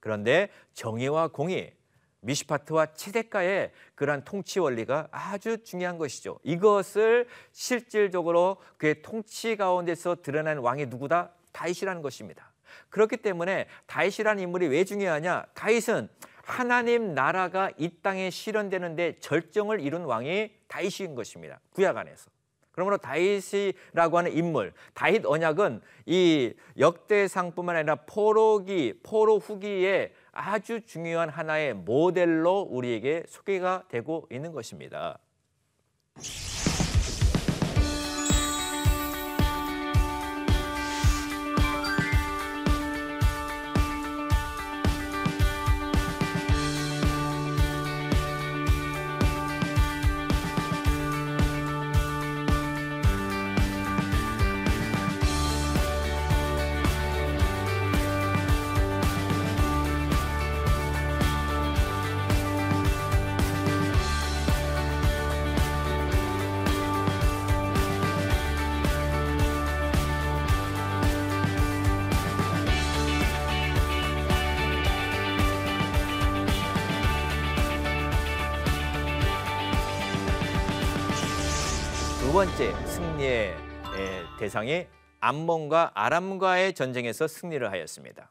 그런데 0.00 0.50
정의와 0.74 1.28
공의, 1.28 1.74
미시파트와 2.20 2.94
체대가의 2.94 3.72
그러한 3.94 4.24
통치 4.24 4.60
원리가 4.60 5.08
아주 5.10 5.62
중요한 5.64 5.98
것이죠. 5.98 6.38
이것을 6.42 7.26
실질적으로 7.52 8.58
그의 8.76 9.02
통치 9.02 9.56
가운데서 9.56 10.16
드러난 10.22 10.58
왕이 10.58 10.86
누구다? 10.86 11.30
다윗이라는 11.52 12.02
것입니다. 12.02 12.52
그렇기 12.90 13.18
때문에 13.18 13.66
다윗이라는 13.86 14.42
인물이 14.42 14.68
왜 14.68 14.84
중요하냐? 14.84 15.46
다윗은 15.54 16.08
하나님 16.48 17.14
나라가 17.14 17.70
이 17.76 17.90
땅에 18.02 18.30
실현되는데 18.30 19.20
절정을 19.20 19.80
이룬 19.80 20.04
왕이 20.04 20.50
다윗인 20.66 21.14
것입니다. 21.14 21.60
구약 21.74 21.96
안에서. 21.98 22.30
그러므로 22.72 22.96
다윗이라고 22.96 24.18
하는 24.18 24.32
인물, 24.32 24.72
다윗 24.94 25.26
언약은 25.26 25.82
이 26.06 26.54
역대상뿐만 26.78 27.76
아니라 27.76 27.96
포로기, 27.96 29.00
포로 29.02 29.38
후기에 29.38 30.14
아주 30.32 30.80
중요한 30.86 31.28
하나의 31.28 31.74
모델로 31.74 32.60
우리에게 32.70 33.24
소개가 33.26 33.84
되고 33.88 34.26
있는 34.30 34.52
것입니다. 34.52 35.18
번째 82.38 82.72
승리의 82.86 83.56
대상이 84.38 84.86
암몬과 85.18 85.90
아람과의 85.94 86.72
전쟁에서 86.72 87.26
승리를 87.26 87.68
하였습니다. 87.68 88.30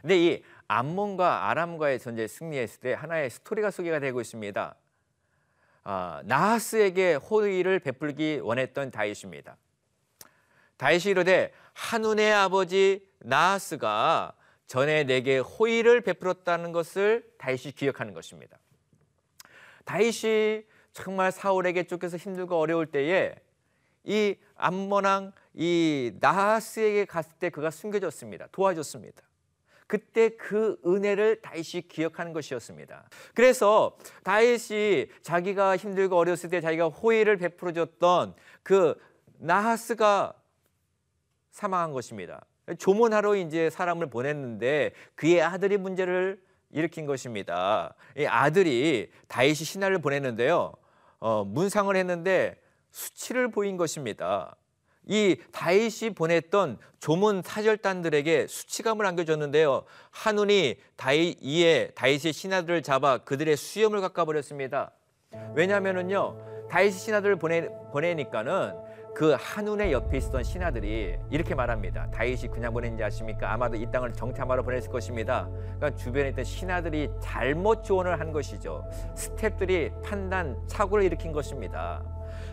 근데 0.00 0.16
이 0.16 0.44
암몬과 0.68 1.50
아람과의 1.50 1.98
전쟁에 1.98 2.28
승리했을 2.28 2.80
때 2.80 2.92
하나의 2.92 3.30
스토리가 3.30 3.72
소개가 3.72 3.98
되고 3.98 4.20
있습니다. 4.20 4.76
아, 5.82 6.22
나하스에게 6.24 7.14
호의를 7.16 7.80
베풀기 7.80 8.38
원했던 8.44 8.92
다윗입니다. 8.92 9.56
다윗이 10.76 11.06
이르되 11.06 11.52
한운의 11.72 12.32
아버지 12.32 13.04
나하스가 13.18 14.34
전에 14.68 15.02
내게 15.02 15.38
호의를 15.38 16.00
베풀었다는 16.02 16.70
것을 16.70 17.28
다윗이 17.38 17.72
기억하는 17.72 18.14
것입니다. 18.14 18.56
다윗이 19.84 20.62
정말 20.94 21.32
사울에게 21.32 21.82
쫓겨서 21.84 22.16
힘들고 22.16 22.56
어려울 22.56 22.86
때에 22.86 23.34
이 24.04 24.36
암모낭 24.56 25.32
이 25.54 26.12
나하스에게 26.20 27.04
갔을 27.04 27.32
때 27.38 27.50
그가 27.50 27.70
숨겨졌습니다. 27.70 28.46
도와줬습니다. 28.52 29.22
그때 29.86 30.30
그 30.30 30.80
은혜를 30.86 31.42
다윗이 31.42 31.88
기억하는 31.88 32.32
것이었습니다. 32.32 33.08
그래서 33.34 33.96
다윗이 34.22 35.08
자기가 35.22 35.76
힘들고 35.76 36.16
어렸을 36.16 36.48
때 36.48 36.60
자기가 36.60 36.88
호의를 36.88 37.36
베풀어 37.36 37.72
줬던 37.72 38.34
그 38.62 38.98
나하스가 39.38 40.32
사망한 41.50 41.92
것입니다. 41.92 42.44
조문하러 42.78 43.36
이제 43.36 43.68
사람을 43.68 44.08
보냈는데 44.08 44.92
그의 45.16 45.42
아들이 45.42 45.76
문제를 45.76 46.40
일으킨 46.70 47.06
것입니다. 47.06 47.94
이 48.16 48.26
아들이 48.26 49.10
다윗이 49.28 49.54
신하를 49.54 49.98
보냈는데요. 49.98 50.72
어, 51.20 51.44
문상을 51.44 51.94
했는데 51.94 52.60
수치를 52.90 53.50
보인 53.50 53.76
것입니다. 53.76 54.56
이 55.06 55.36
다윗이 55.52 56.14
보냈던 56.14 56.78
조문 56.98 57.42
사절단들에게 57.42 58.46
수치감을 58.46 59.04
안겨줬는데요. 59.04 59.84
한운이 60.10 60.76
다윗 60.96 61.38
이에 61.42 61.90
다윗의 61.94 62.32
신하들을 62.32 62.82
잡아 62.82 63.18
그들의 63.18 63.56
수염을 63.56 64.00
깎아버렸습니다. 64.00 64.92
왜냐하면은요 65.54 66.68
다윗이 66.70 66.92
신하들을 66.92 67.36
보내 67.36 67.68
보내니까는 67.92 68.72
그 69.14 69.36
한운의 69.38 69.92
옆에 69.92 70.16
있었던 70.18 70.42
신하들이 70.42 71.16
이렇게 71.30 71.54
말합니다. 71.54 72.10
다윗이 72.10 72.48
그냥 72.48 72.72
보낸지 72.72 73.02
아십니까? 73.04 73.52
아마도 73.52 73.76
이 73.76 73.86
땅을 73.86 74.12
정탐하러 74.12 74.64
보냈을 74.64 74.90
것입니다. 74.90 75.48
그러니까 75.78 75.94
주변에 75.94 76.30
있던 76.30 76.44
신하들이 76.44 77.08
잘못 77.20 77.84
조언을 77.84 78.18
한 78.18 78.32
것이죠. 78.32 78.84
스탭들이 79.14 80.02
판단 80.02 80.56
착오를 80.66 81.04
일으킨 81.04 81.30
것입니다. 81.32 82.02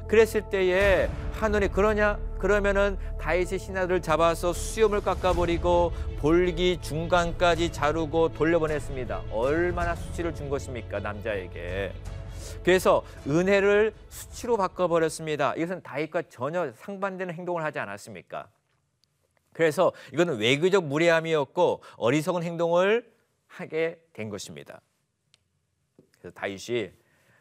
그랬을 0.08 0.42
때에 0.50 1.10
한눈이 1.34 1.70
그러냐? 1.70 2.20
그러면은 2.38 2.98
다윗의 3.20 3.58
신하들을 3.58 4.02
잡아서 4.02 4.54
수염을 4.54 5.02
깎아버리고 5.02 5.94
볼기 6.20 6.80
중간까지 6.82 7.72
자르고 7.72 8.34
돌려보냈습니다. 8.34 9.22
얼마나 9.32 9.96
수치를 9.96 10.36
준 10.36 10.50
것입니까 10.50 11.00
남자에게? 11.00 11.92
그래서 12.64 13.04
은혜를 13.28 13.94
수치로 14.10 14.56
바꿔버렸습니다. 14.58 15.56
이것은 15.56 15.82
다윗과 15.82 16.24
전혀 16.24 16.72
상반되는 16.74 17.34
행동을 17.34 17.64
하지 17.64 17.80
않았습니까? 17.80 18.50
그래서 19.54 19.92
이거는 20.14 20.38
외교적 20.38 20.86
무례함이었고 20.86 21.82
어리석은 21.98 22.44
행동을 22.44 23.12
하게 23.48 24.00
된 24.14 24.30
것입니다. 24.30 24.82
그래서 26.20 26.34
다윗이 26.36 26.92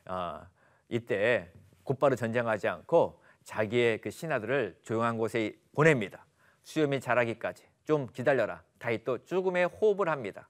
어, 0.07 0.41
이때 0.89 1.51
곧바로 1.85 2.17
전쟁하지 2.17 2.69
않고 2.69 3.23
자기의 3.45 4.01
그 4.01 4.11
신하들을 4.11 4.79
조용한 4.83 5.19
곳에 5.19 5.55
보냅니다. 5.75 6.25
수염이 6.63 7.01
자라기까지 7.01 7.65
좀 7.85 8.09
기다려라. 8.13 8.63
다윗도 8.79 9.25
죽음의 9.25 9.67
호흡을 9.67 10.09
합니다. 10.09 10.49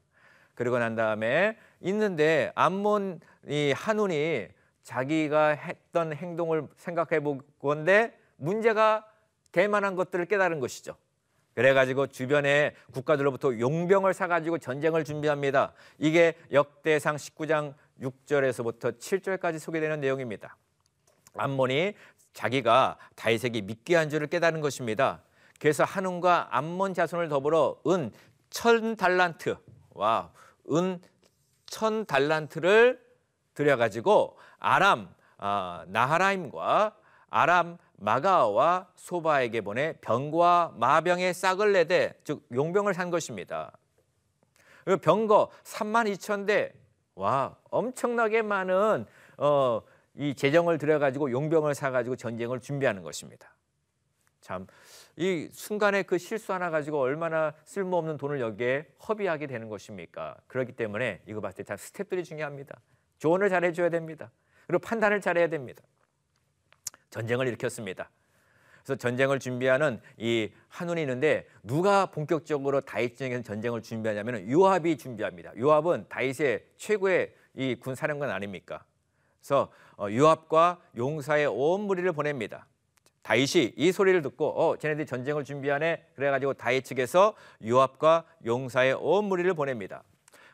그리고 0.55 0.79
난 0.79 0.95
다음에 0.95 1.59
있는데 1.81 2.53
암몬 2.55 3.21
이 3.49 3.73
한운이 3.75 4.49
자기가 4.83 5.49
했던 5.49 6.13
행동을 6.13 6.67
생각해 6.77 7.21
볼 7.21 7.39
건데 7.61 8.19
문제가 8.37 9.07
될 9.53 9.69
만한 9.69 9.97
것들을 9.97 10.27
깨달은 10.27 10.61
것이죠. 10.61 10.97
그래가지고 11.55 12.07
주변의 12.07 12.75
국가들로부터 12.93 13.59
용병을 13.59 14.15
사가지고 14.15 14.59
전쟁을 14.59 15.05
준비합니다. 15.05 15.73
이게 15.99 16.35
역대상 16.53 17.17
19장 17.17 17.75
6절에서부터 18.01 18.99
7절까지 18.99 19.59
소개되는 19.59 20.01
내용입니다. 20.01 20.57
암몬이 21.35 21.95
자기가 22.33 22.99
다윗에게 23.17 23.63
믿게 23.63 24.09
줄을 24.09 24.29
깨달은 24.29 24.61
것입니다. 24.61 25.23
그래서 25.59 25.85
한운과 25.85 26.49
암몬 26.57 26.95
자손을 26.95 27.29
더불어 27.29 27.81
은 27.87 28.13
천 28.51 28.97
달란트 28.97 29.57
와 29.91 30.33
은 30.69 31.01
천 31.71 32.05
달란트를 32.05 33.01
들여가지고 33.55 34.37
아람 34.61 35.13
아, 35.39 35.85
나하라임과 35.89 36.97
아람 37.31 37.79
마가와 37.97 38.89
소바에게 38.95 39.63
보내 39.63 39.95
병과 40.01 40.75
마병의 40.77 41.35
싹을 41.35 41.73
내되 41.73 42.15
즉 42.25 42.47
용병을 42.53 42.95
산 42.95 43.11
것입니다. 43.11 43.73
그 44.85 44.97
병거 44.97 45.51
3만 45.65 46.13
2천 46.15 46.47
대. 46.47 46.73
와 47.15 47.57
엄청나게 47.71 48.43
많은 48.43 49.05
어, 49.37 49.83
이 50.15 50.35
재정을 50.35 50.79
들여가지고 50.79 51.31
용병을 51.31 51.75
사가지고 51.75 52.17
전쟁을 52.17 52.61
준비하는 52.61 53.03
것입니다. 53.03 53.55
참, 54.41 54.67
이 55.17 55.49
순간에 55.53 56.03
그 56.03 56.17
실수 56.19 56.53
하나 56.53 56.71
가지고 56.71 56.99
얼마나 57.01 57.53
쓸모없는 57.67 58.17
돈을 58.17 58.41
여기에 58.41 58.87
허비하게 59.07 59.47
되는 59.47 59.69
것입니까? 59.69 60.37
그렇기 60.47 60.73
때문에 60.73 61.23
이거 61.27 61.41
봤을 61.41 61.59
때 61.59 61.65
참 61.65 61.77
스텝들이 61.77 62.25
중요합니다. 62.25 62.81
조언을 63.19 63.51
잘 63.51 63.65
해줘야 63.65 63.91
됩니다. 63.91 64.31
그리고 64.71 64.79
판단을 64.79 65.21
잘해야 65.21 65.49
됩니다. 65.49 65.83
전쟁을 67.11 67.49
일으켰습니다. 67.49 68.09
그래서 68.85 68.95
전쟁을 68.95 69.41
준비하는 69.41 70.01
이 70.17 70.53
한운이 70.69 71.01
있는데 71.01 71.49
누가 71.65 72.07
본격적으로 72.07 72.81
다윗 72.81 73.17
전쟁에서 73.17 73.43
전쟁을 73.43 73.83
준비하냐면 73.83 74.49
요압이 74.49 74.97
준비합니다. 74.97 75.57
요압은 75.59 76.07
다윗의 76.09 76.65
최고의 76.77 77.35
이 77.57 77.75
군 77.81 77.97
사령관 77.97 78.31
아닙니까? 78.31 78.85
그래서 79.41 79.73
어, 79.99 80.07
요압과 80.09 80.81
용사의 80.97 81.47
온 81.47 81.81
무리를 81.83 82.11
보냅니다. 82.13 82.67
다윗이 83.23 83.75
이 83.77 83.91
소리를 83.91 84.23
듣고 84.23 84.47
어 84.51 84.77
쟤네들이 84.77 85.05
전쟁을 85.05 85.43
준비하네 85.43 86.07
그래가지고 86.15 86.55
다윗 86.55 86.85
측에서 86.85 87.35
요압과 87.67 88.25
용사의 88.47 88.95
온 89.01 89.25
무리를 89.25 89.53
보냅니다. 89.55 90.05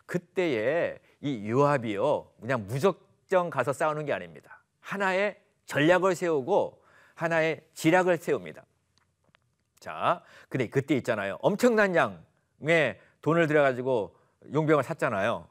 그때에 0.07 0.99
이 1.21 1.51
요압이요 1.51 2.31
그냥 2.41 2.67
무적 2.67 3.06
정 3.29 3.51
가서 3.51 3.73
싸우는 3.73 4.07
게 4.07 4.13
아닙니다. 4.13 4.63
하나의 4.81 5.41
전략을 5.67 6.15
세우고 6.15 6.83
하나의 7.15 7.63
지략을 7.75 8.19
세웁니다. 8.19 8.65
자, 9.81 10.23
근데 10.49 10.69
그때 10.69 10.97
있잖아요. 10.97 11.39
엄청난 11.41 11.95
양의 11.95 13.01
돈을 13.23 13.47
들여가지고 13.47 14.17
용병을 14.53 14.85
샀잖아요. 14.85 15.49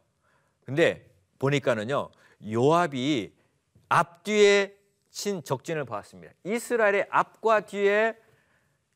근데 0.66 1.10
보니까는요 1.40 2.10
요압이 2.50 3.34
앞뒤에 3.90 4.76
친 5.12 5.44
적진을 5.44 5.86
보았습니다. 5.86 6.34
이스라엘의 6.44 7.08
앞과 7.10 7.62
뒤에 7.62 8.18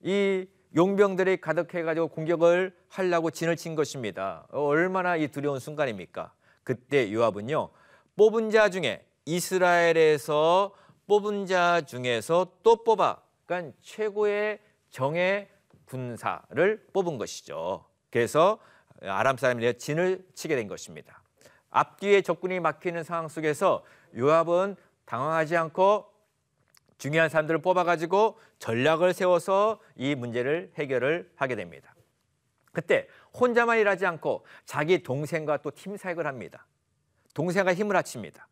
이 0.02 0.48
용병들이 0.76 1.42
가득해가지고 1.42 2.10
공격을 2.10 2.76
하려고 2.90 3.32
진을 3.32 3.56
친 3.56 3.76
것입니다. 3.76 4.46
얼마나 4.52 5.16
이 5.16 5.28
두려운 5.30 5.60
순간입니까? 5.60 6.34
그때 6.64 7.12
요압은요 7.12 7.70
뽑은 8.20 8.50
자 8.50 8.70
중에 8.70 9.06
이스라엘에서 9.24 10.74
뽑은 11.08 11.46
자 11.46 11.80
중에서 11.80 12.52
또 12.64 12.84
뽑아 12.84 13.22
그러니까 13.46 13.74
최고의 13.82 14.60
정예 14.90 15.48
군사를 15.86 16.88
뽑은 16.92 17.18
것이죠. 17.18 17.86
그래서 18.12 18.60
아람 19.04 19.38
사람들이 19.38 19.78
진을 19.78 20.26
치게 20.34 20.58
된 20.58 20.68
것입니다. 20.68 21.24
앞뒤에 21.70 22.22
적군이 22.22 22.60
막히는 22.60 23.06
상황 23.06 23.30
속에서 23.30 23.86
요압은 24.18 24.76
당황하지 25.06 25.56
않고 25.56 26.12
중요한 26.98 27.30
사람들을 27.30 27.62
뽑아가지고 27.62 28.38
전략을 28.60 29.14
세워서 29.14 29.80
이 29.96 30.16
문제를 30.16 30.74
해결을 30.76 31.32
하게 31.38 31.56
됩니다. 31.56 31.96
그때 32.74 33.08
혼자만 33.40 33.80
일하지 33.80 34.06
않고 34.06 34.46
자기 34.66 35.04
동생과 35.04 35.62
또 35.62 35.72
팀 35.72 35.96
사역을 35.96 36.28
합니다. 36.28 36.66
동생과 37.40 37.74
힘을 37.74 37.96
합칩니다. 37.96 38.50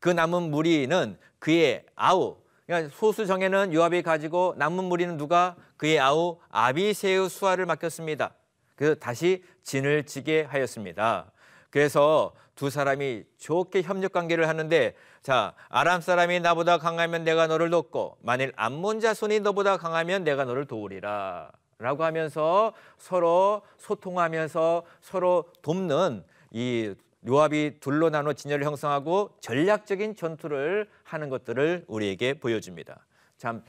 그 0.00 0.08
남은 0.08 0.50
무리는 0.50 1.16
그의 1.38 1.86
아우, 1.94 2.38
그러니까 2.66 2.92
소수 2.92 3.26
정예는 3.26 3.72
요압이 3.72 4.02
가지고 4.02 4.54
남은 4.58 4.82
무리는 4.82 5.16
누가 5.16 5.54
그의 5.76 6.00
아우 6.00 6.38
아비세우 6.50 7.28
수아를 7.28 7.64
맡겼습니다. 7.66 8.34
그 8.74 8.98
다시 8.98 9.44
진을 9.62 10.04
치게 10.06 10.42
하였습니다. 10.50 11.30
그래서 11.70 12.34
두 12.56 12.70
사람이 12.70 13.22
좋게 13.38 13.82
협력 13.82 14.10
관계를 14.10 14.48
하는데 14.48 14.96
자 15.22 15.54
아람 15.68 16.00
사람이 16.00 16.40
나보다 16.40 16.78
강하면 16.78 17.22
내가 17.22 17.46
너를 17.46 17.70
돕고 17.70 18.18
만일 18.20 18.52
암몬 18.56 18.98
자손이 18.98 19.40
너보다 19.40 19.76
강하면 19.76 20.24
내가 20.24 20.44
너를 20.44 20.66
도우리라 20.66 21.52
라고 21.78 22.02
하면서 22.02 22.72
서로 22.98 23.62
소통하면서 23.78 24.82
서로 25.02 25.44
돕는 25.62 26.24
이 26.50 26.94
요압이 27.26 27.80
둘로 27.80 28.10
나눠 28.10 28.32
진열을 28.32 28.64
형성하고 28.64 29.36
전략적인 29.40 30.14
전투를 30.14 30.88
하는 31.04 31.30
것들을 31.30 31.84
우리에게 31.88 32.34
보여줍니다. 32.34 33.06
참 33.38 33.64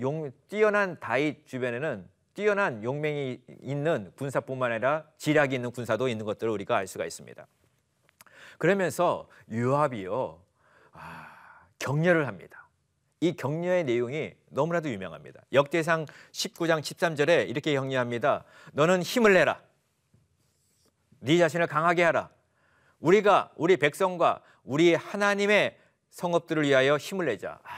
용, 0.00 0.30
뛰어난 0.48 0.98
다윗 1.00 1.46
주변에는 1.46 2.06
뛰어난 2.34 2.82
용맹이 2.82 3.42
있는 3.60 4.12
군사뿐만 4.16 4.72
아니라 4.72 5.04
지략이 5.18 5.54
있는 5.54 5.70
군사도 5.70 6.08
있는 6.08 6.24
것들을 6.24 6.50
우리가 6.52 6.76
알 6.76 6.86
수가 6.86 7.04
있습니다. 7.04 7.46
그러면서 8.58 9.28
요압이요 9.52 10.40
아, 10.92 11.66
격려를 11.78 12.26
합니다. 12.26 12.68
이 13.20 13.34
격려의 13.36 13.84
내용이 13.84 14.32
너무나도 14.48 14.88
유명합니다. 14.88 15.42
역대상 15.52 16.06
19장 16.32 16.80
13절에 16.80 17.48
이렇게 17.48 17.74
격려합니다. 17.74 18.44
너는 18.72 19.02
힘을 19.02 19.34
내라. 19.34 19.60
네 21.20 21.38
자신을 21.38 21.66
강하게 21.66 22.02
하라. 22.04 22.30
우리가 23.02 23.50
우리 23.56 23.76
백성과 23.76 24.40
우리 24.64 24.94
하나님의 24.94 25.76
성읍들을 26.10 26.62
위하여 26.62 26.96
힘을 26.96 27.26
내자. 27.26 27.58
아, 27.64 27.68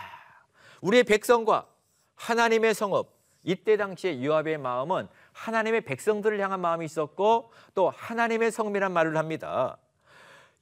우리의 0.81 1.05
백성과 1.05 1.67
하나님의 2.15 2.75
성읍. 2.75 3.13
이때 3.43 3.77
당시에 3.77 4.25
요압의 4.25 4.57
마음은 4.59 5.07
하나님의 5.33 5.83
백성들을 5.83 6.41
향한 6.41 6.61
마음이 6.61 6.85
있었고 6.87 7.53
또 7.75 7.91
하나님의 7.91 8.51
성이란 8.51 8.93
말을 8.93 9.19
합니다. 9.19 9.77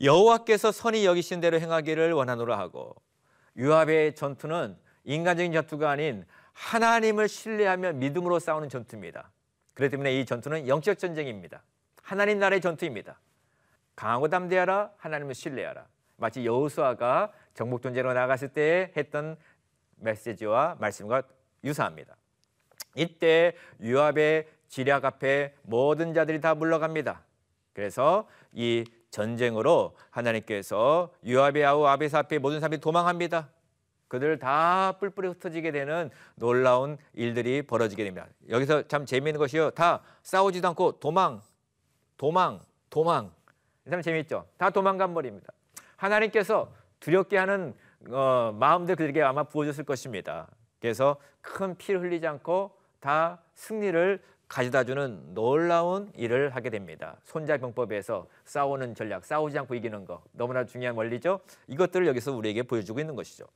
여호와께서 0.01 0.72
선이 0.72 1.07
여기신 1.07 1.40
대로 1.40 1.61
행하기를 1.61 2.12
원하노라 2.12 2.59
하고 2.59 2.96
유압의 3.57 4.16
전투는 4.16 4.77
인간적인 5.05 5.53
전투가 5.53 5.90
아닌 5.90 6.25
하나님을 6.55 7.29
신뢰하며 7.29 7.92
믿음으로 7.94 8.40
싸우는 8.40 8.68
전투입니다. 8.68 9.31
그렇기 9.75 9.92
때문에 9.92 10.18
이 10.18 10.27
전투는 10.27 10.66
영적 10.66 10.98
전쟁입니다. 10.98 11.62
하나님 12.03 12.40
나라의 12.40 12.61
전투입니다. 12.61 13.20
강하고 13.95 14.29
담대하라 14.29 14.93
하나님을 14.97 15.35
신뢰하라. 15.35 15.87
마치 16.17 16.45
여호수아가 16.47 17.33
정복 17.55 17.83
전쟁으로 17.83 18.15
나갔을 18.15 18.49
때 18.49 18.93
했던 18.97 19.37
메시지와 19.97 20.77
말씀과 20.79 21.23
유사합니다. 21.65 22.17
이때 22.95 23.55
유압의 23.81 24.49
지략 24.69 25.05
앞에 25.05 25.55
모든 25.63 26.15
자들이 26.15 26.41
다 26.41 26.55
물러갑니다. 26.55 27.23
그래서 27.73 28.29
이 28.53 28.85
전쟁으로 29.11 29.97
하나님께서 30.11 31.13
유압의 31.25 31.65
아우 31.65 31.85
아베사 31.85 32.21
앞에 32.21 32.39
모든 32.39 32.61
사람이 32.61 32.79
도망합니다. 32.79 33.51
그들 34.09 34.39
다 34.39 34.93
뿔뿔이 35.01 35.29
흩어지게 35.29 35.73
되는 35.73 36.11
놀라운 36.35 36.99
일들이 37.15 37.63
벌어지게 37.63 38.05
됩니다. 38.05 38.27
여기서 38.49 38.87
참 38.89 39.07
재미있는 39.07 39.39
것이요. 39.39 39.71
다 39.71 40.03
싸우지도 40.23 40.69
않고 40.69 41.01
도망, 41.01 41.41
도망, 42.17 42.61
도망. 42.91 43.33
참 43.88 44.01
재미있죠. 44.01 44.47
다 44.57 44.71
도망간 44.71 45.14
버립니다. 45.14 45.53
하나님께서 45.97 46.73
두렵게 47.01 47.37
하는 47.37 47.75
어, 48.11 48.55
마음들 48.59 48.97
그들에게 48.97 49.23
아마 49.23 49.45
부어줬을 49.45 49.85
것입니다. 49.85 50.49
그래서 50.81 51.16
큰 51.40 51.77
피를 51.77 52.01
흘리지 52.01 52.27
않고 52.27 52.77
다 53.01 53.40
승리를 53.55 54.23
가져다주는 54.49 55.35
놀라운 55.35 56.12
일을 56.14 56.55
하게 56.55 56.71
됩니다. 56.71 57.16
손자병법에서 57.23 58.27
싸우는 58.45 58.95
전략, 58.95 59.25
싸우지 59.25 59.59
않고 59.59 59.75
이기는 59.75 60.05
거 60.05 60.23
너무나 60.33 60.64
중요한 60.64 60.95
원리죠. 60.97 61.40
이것들을 61.68 62.07
여기서 62.07 62.33
우리에게 62.33 62.64
보여주고 62.64 63.01
있는 63.01 63.16
것이죠. 63.16 63.47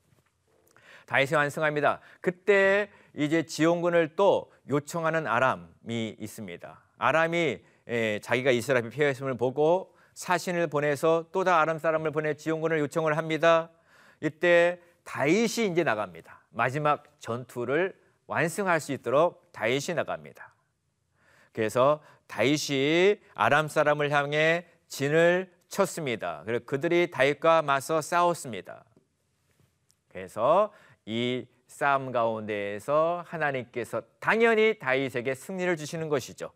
다윗이 1.06 1.34
완성합니다. 1.34 2.00
그때 2.20 2.90
이제 3.14 3.44
지원군을 3.44 4.16
또 4.16 4.50
요청하는 4.68 5.26
아람이 5.26 6.16
있습니다. 6.18 6.82
아람이 6.98 7.60
에, 7.88 8.18
자기가 8.20 8.50
이스라엘 8.50 8.88
피했음을 8.88 9.36
보고 9.36 9.95
사신을 10.16 10.66
보내서 10.68 11.26
또 11.30 11.44
다 11.44 11.60
아람 11.60 11.78
사람을 11.78 12.10
보내 12.10 12.34
지원군을 12.34 12.80
요청을 12.80 13.16
합니다. 13.18 13.70
이때 14.20 14.80
다윗이 15.04 15.68
이제 15.70 15.84
나갑니다. 15.84 16.40
마지막 16.50 17.04
전투를 17.20 17.94
완성할 18.26 18.80
수 18.80 18.92
있도록 18.92 19.52
다윗이 19.52 19.94
나갑니다. 19.94 20.54
그래서 21.52 22.02
다윗이 22.26 23.20
아람 23.34 23.68
사람을 23.68 24.10
향해 24.10 24.66
진을 24.88 25.52
쳤습니다. 25.68 26.42
그리고 26.46 26.64
그들이 26.64 27.10
다윗과 27.10 27.60
맞서 27.62 28.00
싸웠습니다. 28.00 28.84
그래서 30.08 30.72
이 31.04 31.46
싸움 31.66 32.10
가운데에서 32.10 33.22
하나님께서 33.26 34.00
당연히 34.18 34.78
다윗에게 34.78 35.34
승리를 35.34 35.76
주시는 35.76 36.08
것이죠. 36.08 36.50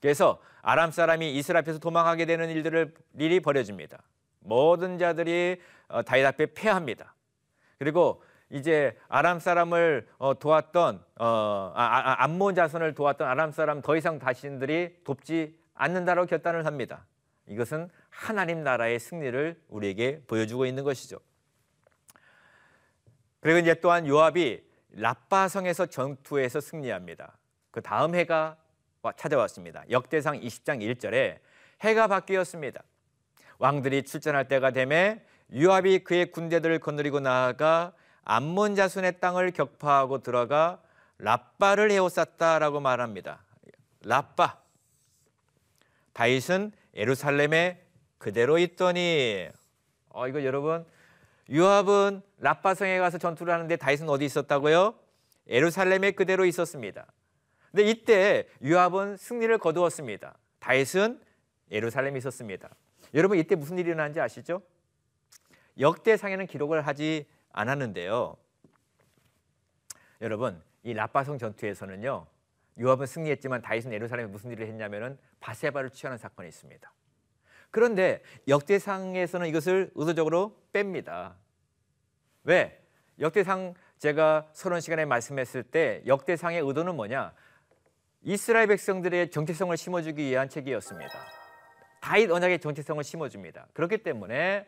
그래서 0.00 0.40
아람 0.62 0.90
사람이 0.90 1.34
이스라엘 1.34 1.62
앞에서 1.62 1.78
도망하게 1.78 2.26
되는 2.26 2.48
일들을 2.50 2.94
일이 3.18 3.40
벌어집니다. 3.40 4.02
모든 4.40 4.98
자들이 4.98 5.60
어, 5.88 6.02
다윗 6.02 6.24
앞에 6.24 6.54
패합니다. 6.54 7.14
그리고 7.78 8.22
이제 8.50 8.96
아람 9.08 9.40
사람을 9.40 10.08
어, 10.18 10.38
도왔던 10.38 11.04
어, 11.16 11.72
아, 11.74 11.82
아, 11.82 12.10
아, 12.10 12.24
암몬 12.24 12.54
자손을 12.54 12.94
도왔던 12.94 13.28
아람 13.28 13.52
사람 13.52 13.82
더 13.82 13.96
이상 13.96 14.18
자신들이 14.18 15.00
돕지 15.04 15.58
않는다고 15.74 16.26
결단을 16.26 16.66
합니다. 16.66 17.06
이것은 17.46 17.88
하나님 18.10 18.62
나라의 18.62 18.98
승리를 18.98 19.60
우리에게 19.68 20.22
보여주고 20.26 20.66
있는 20.66 20.84
것이죠. 20.84 21.18
그리고 23.40 23.58
이제 23.58 23.74
또한 23.74 24.06
요압이 24.06 24.62
라빠 24.90 25.48
성에서 25.48 25.86
전투에서 25.86 26.60
승리합니다. 26.60 27.38
그 27.70 27.80
다음 27.80 28.14
해가 28.14 28.56
찾아왔습니다. 29.16 29.84
역대상 29.90 30.40
20장 30.40 30.80
1절에 30.80 31.38
해가 31.82 32.06
바뀌었습니다. 32.08 32.82
왕들이 33.58 34.02
출전할 34.02 34.48
때가 34.48 34.70
되매 34.70 35.22
유압이 35.52 36.00
그의 36.04 36.30
군대들을 36.30 36.78
거느리고 36.80 37.20
나아가 37.20 37.92
암몬 38.24 38.74
자손의 38.74 39.20
땅을 39.20 39.52
격파하고 39.52 40.22
들어가 40.22 40.80
라빠를 41.18 41.90
에워쌌다라고 41.90 42.80
말합니다. 42.80 43.42
라빠. 44.04 44.58
다윗은 46.12 46.72
에루살렘에 46.94 47.84
그대로 48.18 48.58
있더니 48.58 49.48
어 50.10 50.28
이거 50.28 50.44
여러분 50.44 50.84
유압은 51.48 52.22
라빠성에 52.38 52.98
가서 52.98 53.18
전투를 53.18 53.52
하는데 53.52 53.74
다윗은 53.76 54.08
어디 54.08 54.24
있었다고요? 54.24 54.94
에루살렘에 55.48 56.10
그대로 56.12 56.44
있었습니다. 56.44 57.06
근데 57.78 57.90
이때 57.92 58.48
유압은 58.60 59.18
승리를 59.18 59.56
거두었습니다. 59.58 60.36
다윗은 60.58 61.20
예루살렘에 61.70 62.18
있었습니다. 62.18 62.74
여러분 63.14 63.38
이때 63.38 63.54
무슨 63.54 63.78
일이 63.78 63.90
일어난지 63.90 64.18
아시죠? 64.18 64.62
역대상에는 65.78 66.48
기록을 66.48 66.84
하지 66.84 67.28
않았는데요. 67.52 68.36
여러분 70.22 70.60
이 70.82 70.92
라빠성 70.92 71.38
전투에서는요. 71.38 72.26
유압은 72.78 73.06
승리했지만 73.06 73.62
다윗은 73.62 73.92
예루살렘에 73.92 74.26
무슨 74.26 74.50
일을 74.50 74.66
했냐면은 74.66 75.16
바세바를 75.38 75.90
취하는 75.90 76.18
사건이 76.18 76.48
있습니다. 76.48 76.92
그런데 77.70 78.24
역대상에서는 78.48 79.46
이것을 79.46 79.92
의도적으로 79.94 80.60
뺍니다. 80.72 81.36
왜? 82.42 82.84
역대상 83.20 83.74
제가 83.98 84.48
서론 84.52 84.80
시간에 84.80 85.04
말씀했을 85.04 85.62
때 85.62 86.02
역대상의 86.06 86.60
의도는 86.60 86.96
뭐냐? 86.96 87.32
이스라엘 88.22 88.66
백성들의 88.66 89.30
정체성을 89.30 89.76
심어주기 89.76 90.22
위한 90.24 90.48
책이었습니다. 90.48 91.12
다윗 92.00 92.30
언약의 92.30 92.60
정체성을 92.60 93.02
심어줍니다. 93.04 93.68
그렇기 93.72 93.98
때문에 93.98 94.66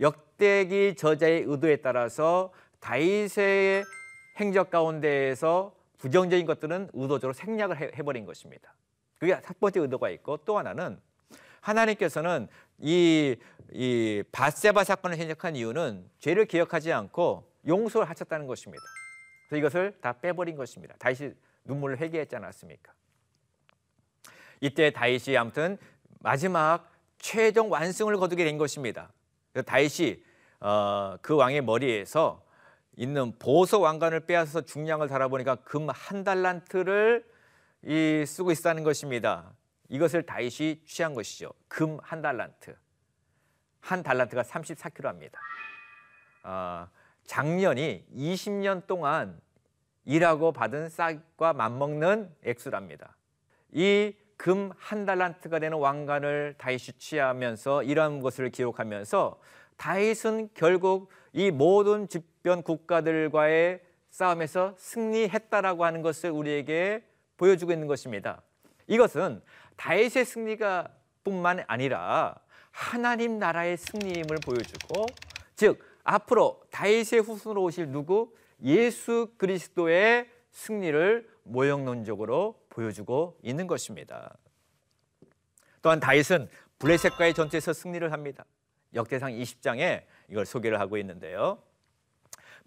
역대기 0.00 0.94
저자의 0.96 1.42
의도에 1.46 1.76
따라서 1.76 2.52
다윗의 2.80 3.84
행적 4.36 4.70
가운데에서 4.70 5.74
부정적인 5.98 6.46
것들은 6.46 6.90
의도적으로 6.92 7.32
생략을 7.32 7.80
해버린 7.96 8.26
것입니다. 8.26 8.74
그게 9.18 9.38
첫 9.44 9.58
번째 9.58 9.80
의도가 9.80 10.10
있고 10.10 10.38
또 10.38 10.58
하나는 10.58 11.00
하나님께서는 11.60 12.48
이, 12.78 13.36
이 13.72 14.22
바세바 14.30 14.84
사건을 14.84 15.16
해석한 15.16 15.56
이유는 15.56 16.08
죄를 16.18 16.44
기억하지 16.44 16.92
않고 16.92 17.50
용서를 17.66 18.08
하셨다는 18.08 18.46
것입니다. 18.46 18.84
그래서 19.48 19.58
이것을 19.58 19.98
다 20.00 20.12
빼버린 20.12 20.56
것입니다. 20.56 20.94
다윗이 20.98 21.32
눈물을 21.66 21.98
회개했지 21.98 22.36
않았습니까? 22.36 22.92
이때 24.60 24.90
다윗이 24.90 25.36
아무튼 25.36 25.78
마지막 26.20 26.90
최종 27.18 27.70
완성을 27.70 28.14
거두게 28.16 28.44
된 28.44 28.58
것입니다. 28.58 29.12
다윗이 29.66 30.22
어, 30.60 31.16
그 31.20 31.34
왕의 31.36 31.62
머리에서 31.62 32.44
있는 32.96 33.38
보석 33.38 33.82
왕관을 33.82 34.20
빼앗아서 34.20 34.62
중량을 34.62 35.08
달아보니까 35.08 35.56
금 35.56 35.90
한 35.90 36.24
달란트를 36.24 37.24
이 37.82 38.24
쓰고 38.26 38.52
있다는 38.52 38.84
것입니다. 38.84 39.52
이것을 39.88 40.24
다윗이 40.24 40.84
취한 40.86 41.14
것이죠. 41.14 41.52
금 41.68 41.98
한 42.02 42.22
달란트. 42.22 42.74
한 43.80 44.02
달란트가 44.02 44.42
34kg입니다. 44.42 45.34
어, 46.44 46.88
작년이 47.24 48.04
20년 48.14 48.86
동안 48.86 49.40
일하고 50.06 50.52
받은 50.52 50.88
싹과 50.88 51.52
맞먹는 51.52 52.30
액수랍니다. 52.44 53.16
이 53.72 54.14
금 54.36 54.70
한 54.78 55.06
달란트가 55.06 55.58
되는 55.58 55.78
왕관을 55.78 56.54
다윗이 56.58 56.98
취하면서 56.98 57.82
이러한 57.82 58.20
것을 58.20 58.50
기록하면서 58.50 59.40
다윗은 59.76 60.50
결국 60.54 61.10
이 61.32 61.50
모든 61.50 62.08
주변 62.08 62.62
국가들과의 62.62 63.80
싸움에서 64.10 64.74
승리했다라고 64.78 65.84
하는 65.84 66.02
것을 66.02 66.30
우리에게 66.30 67.04
보여주고 67.36 67.72
있는 67.72 67.86
것입니다. 67.86 68.42
이것은 68.86 69.42
다윗의 69.76 70.24
승리가 70.24 70.88
뿐만 71.24 71.64
아니라 71.66 72.34
하나님 72.70 73.38
나라의 73.38 73.76
승리임을 73.76 74.36
보여주고 74.44 75.06
즉 75.54 75.82
앞으로 76.04 76.62
다윗의 76.70 77.20
후손으로 77.20 77.62
오실 77.64 77.88
누구 77.88 78.32
예수 78.62 79.32
그리스도의 79.36 80.30
승리를 80.50 81.28
모형론적으로 81.42 82.64
보여주고 82.70 83.38
있는 83.42 83.66
것입니다. 83.66 84.36
또한 85.82 86.00
다윗은 86.00 86.48
블레셋과의 86.78 87.34
전투에서 87.34 87.72
승리를 87.72 88.10
합니다. 88.12 88.44
역대상 88.94 89.32
20장에 89.32 90.04
이걸 90.28 90.46
소개를 90.46 90.80
하고 90.80 90.96
있는데요. 90.98 91.62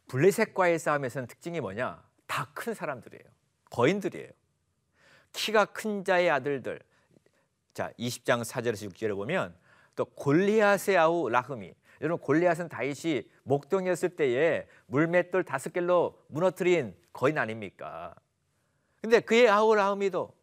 블레셋과의 0.07 0.79
싸움에서는 0.79 1.27
특징이 1.27 1.59
뭐냐? 1.59 2.03
다 2.27 2.47
큰 2.53 2.73
사람들이에요. 2.73 3.23
거인들이에요. 3.71 4.29
키가 5.33 5.65
큰 5.65 6.03
자의 6.03 6.29
아들들. 6.29 6.79
자, 7.73 7.91
20장 7.99 8.43
4절에서 8.43 8.91
6절에 8.91 9.15
보면 9.15 9.55
또 9.95 10.05
골리앗의 10.05 10.97
아우 10.97 11.29
라흠이 11.29 11.73
여러분 12.01 12.23
골리앗은 12.23 12.69
다윗이 12.69 13.23
목동이었을 13.43 14.09
때에 14.15 14.67
물맷돌 14.87 15.43
다섯 15.43 15.73
개로 15.73 16.21
무너뜨린 16.27 16.95
거인 17.13 17.37
아닙니까? 17.37 18.15
근데 19.01 19.19
그의 19.19 19.49
아우 19.49 19.73
라흠이도 19.75 20.33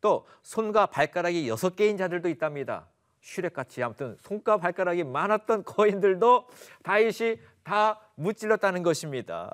또 0.00 0.26
손과 0.42 0.86
발가락이 0.86 1.48
여섯 1.48 1.76
개인 1.76 1.96
자들도 1.96 2.28
있답니다. 2.28 2.88
슈렉같이 3.20 3.82
아무튼 3.82 4.16
손과 4.20 4.58
발가락이 4.58 5.04
많았던 5.04 5.64
거인들도 5.64 6.48
다윗이 6.82 7.38
다 7.62 8.00
무찔렀다는 8.14 8.82
것입니다. 8.82 9.52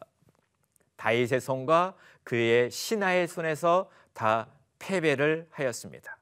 다윗의 0.96 1.40
손과 1.40 1.94
그의 2.22 2.70
신하의 2.70 3.28
손에서 3.28 3.90
다 4.12 4.48
패배를 4.78 5.48
하였습니다. 5.50 6.16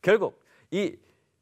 결국 0.00 0.42
이 0.70 0.96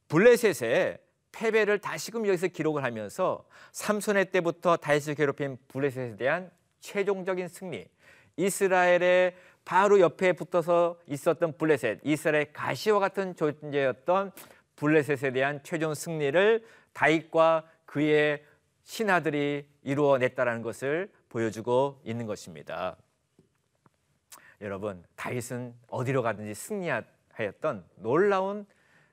블레셋의 0.08 0.98
패배를 1.32 1.78
다시금 1.78 2.26
여기서 2.26 2.48
기록을 2.48 2.84
하면서 2.84 3.44
삼손의 3.72 4.30
때부터 4.30 4.76
다윗을 4.76 5.14
괴롭힌 5.14 5.58
블레셋에 5.68 6.16
대한 6.16 6.50
최종적인 6.80 7.48
승리, 7.48 7.88
이스라엘의 8.36 9.36
바로 9.64 10.00
옆에 10.00 10.32
붙어서 10.32 10.98
있었던 11.06 11.58
블레셋, 11.58 12.00
이스라엘 12.02 12.52
가시와 12.52 12.98
같은 12.98 13.36
존재였던 13.36 14.32
블레셋에 14.76 15.32
대한 15.32 15.60
최종 15.62 15.94
승리를 15.94 16.64
다윗과 16.92 17.64
그의 17.84 18.44
신하들이 18.84 19.68
이루어냈다라는 19.82 20.62
것을 20.62 21.10
보여주고 21.28 22.00
있는 22.04 22.26
것입니다. 22.26 22.96
여러분, 24.60 25.04
다윗은 25.14 25.74
어디로 25.88 26.22
가든지 26.22 26.54
승리하였던 26.54 27.84
놀라운 27.96 28.66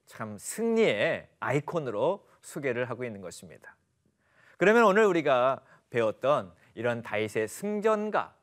참 0.05 0.37
승리의 0.37 1.27
아이콘으로 1.39 2.27
소개를 2.41 2.89
하고 2.89 3.03
있는 3.03 3.21
것입니다. 3.21 3.75
그러면 4.57 4.83
오늘 4.85 5.05
우리가 5.05 5.61
배웠던 5.89 6.53
이런 6.75 7.01
다윗의 7.01 7.47
승전가, 7.47 8.35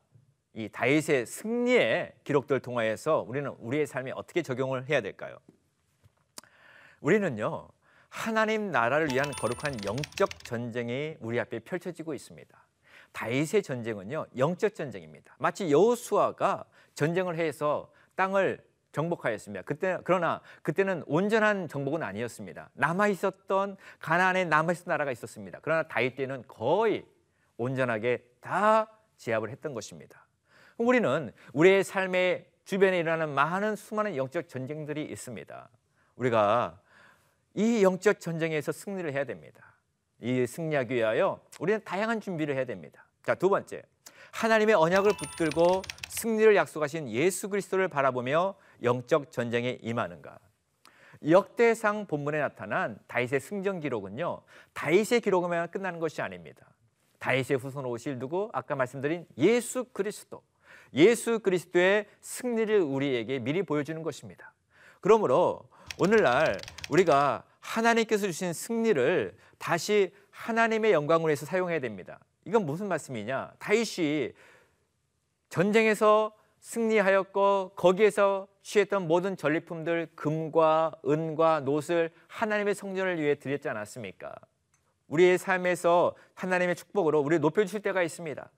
이 0.53 0.69
다윗의 0.69 1.25
승리의 1.25 2.13
기록들 2.23 2.59
통하여서 2.59 3.25
우리는 3.27 3.49
우리의 3.59 3.87
삶에 3.87 4.11
어떻게 4.11 4.41
적용을 4.41 4.87
해야 4.89 5.01
될까요? 5.01 5.37
우리는요 7.01 7.69
하나님 8.09 8.69
나라를 8.69 9.11
위한 9.11 9.31
거룩한 9.31 9.83
영적 9.83 10.43
전쟁이 10.43 11.15
우리 11.19 11.39
앞에 11.39 11.59
펼쳐지고 11.59 12.13
있습니다. 12.13 12.63
다윗의 13.11 13.63
전쟁은요 13.63 14.27
영적 14.37 14.75
전쟁입니다. 14.75 15.35
마치 15.39 15.71
여호수아가 15.71 16.65
전쟁을 16.93 17.37
해서 17.37 17.91
땅을 18.15 18.63
정복하였습니다. 18.93 19.63
그때 19.63 19.97
그러나 20.05 20.39
그때는 20.61 21.03
온전한 21.05 21.67
정복은 21.67 22.01
아니었습니다. 22.01 22.69
남아 22.73 23.09
있었던 23.09 23.75
가나안에 23.99 24.45
남아 24.45 24.71
있었던 24.71 24.91
나라가 24.91 25.11
있었습니다. 25.11 25.59
그러나 25.61 25.83
다윗 25.83 26.15
때는 26.15 26.43
거의 26.47 27.05
온전하게 27.57 28.23
다 28.39 28.87
제압을 29.17 29.49
했던 29.49 29.73
것입니다. 29.73 30.25
우리는 30.77 31.31
우리의 31.53 31.83
삶의 31.83 32.45
주변에 32.65 32.99
일어나는 32.99 33.33
많은 33.33 33.75
수많은 33.75 34.15
영적 34.15 34.47
전쟁들이 34.47 35.03
있습니다. 35.03 35.69
우리가 36.15 36.79
이 37.55 37.83
영적 37.83 38.19
전쟁에서 38.19 38.71
승리를 38.71 39.11
해야 39.11 39.25
됩니다. 39.25 39.75
이 40.19 40.47
승리하기 40.47 40.95
위하여 40.95 41.41
우리는 41.59 41.83
다양한 41.83 42.21
준비를 42.21 42.55
해야 42.55 42.65
됩니다. 42.65 43.05
자, 43.23 43.35
두 43.35 43.49
번째. 43.49 43.83
하나님의 44.31 44.75
언약을 44.75 45.11
붙들고 45.11 45.83
승리를 46.09 46.55
약속하신 46.55 47.09
예수 47.09 47.49
그리스도를 47.49 47.87
바라보며 47.87 48.55
영적 48.83 49.31
전쟁에 49.31 49.79
임하는가? 49.81 50.39
역대상 51.27 52.05
본문에 52.07 52.39
나타난 52.39 52.99
다윗의 53.07 53.39
승전 53.39 53.79
기록은요. 53.79 54.41
다윗의 54.73 55.21
기록으로 55.21 55.67
끝나는 55.71 55.99
것이 55.99 56.21
아닙니다. 56.21 56.67
다윗의 57.19 57.57
후손 57.57 57.85
오실 57.85 58.19
누구? 58.19 58.49
아까 58.51 58.75
말씀드린 58.75 59.25
예수 59.37 59.85
그리스도. 59.85 60.41
예수 60.93 61.39
그리스도의 61.39 62.07
승리를 62.21 62.81
우리에게 62.81 63.39
미리 63.39 63.63
보여주는 63.63 64.01
것입니다. 64.03 64.53
그러므로 64.99 65.61
오늘날 65.97 66.57
우리가 66.89 67.43
하나님께서 67.61 68.27
주신 68.27 68.51
승리를 68.51 69.37
다시 69.57 70.13
하나님의 70.31 70.91
영광으로 70.91 71.31
해서 71.31 71.45
사용해야 71.45 71.79
됩니다. 71.79 72.19
이건 72.45 72.65
무슨 72.65 72.87
말씀이냐? 72.89 73.53
다윗이 73.59 74.33
전쟁에서 75.49 76.33
승리하였고 76.59 77.71
거기에서 77.75 78.47
취했던 78.63 79.07
모든 79.07 79.37
전리품들 79.37 80.07
금과 80.15 80.93
은과 81.05 81.61
노을 81.61 82.09
하나님의 82.27 82.73
성전을 82.73 83.19
위해 83.21 83.35
드렸지 83.35 83.69
않았습니까? 83.69 84.33
우리의 85.07 85.37
삶에서 85.37 86.15
하나님의 86.33 86.75
축복으로 86.75 87.19
우리 87.19 87.39
높여 87.39 87.63
주실 87.63 87.81
때가 87.81 88.01
있습니다. 88.01 88.49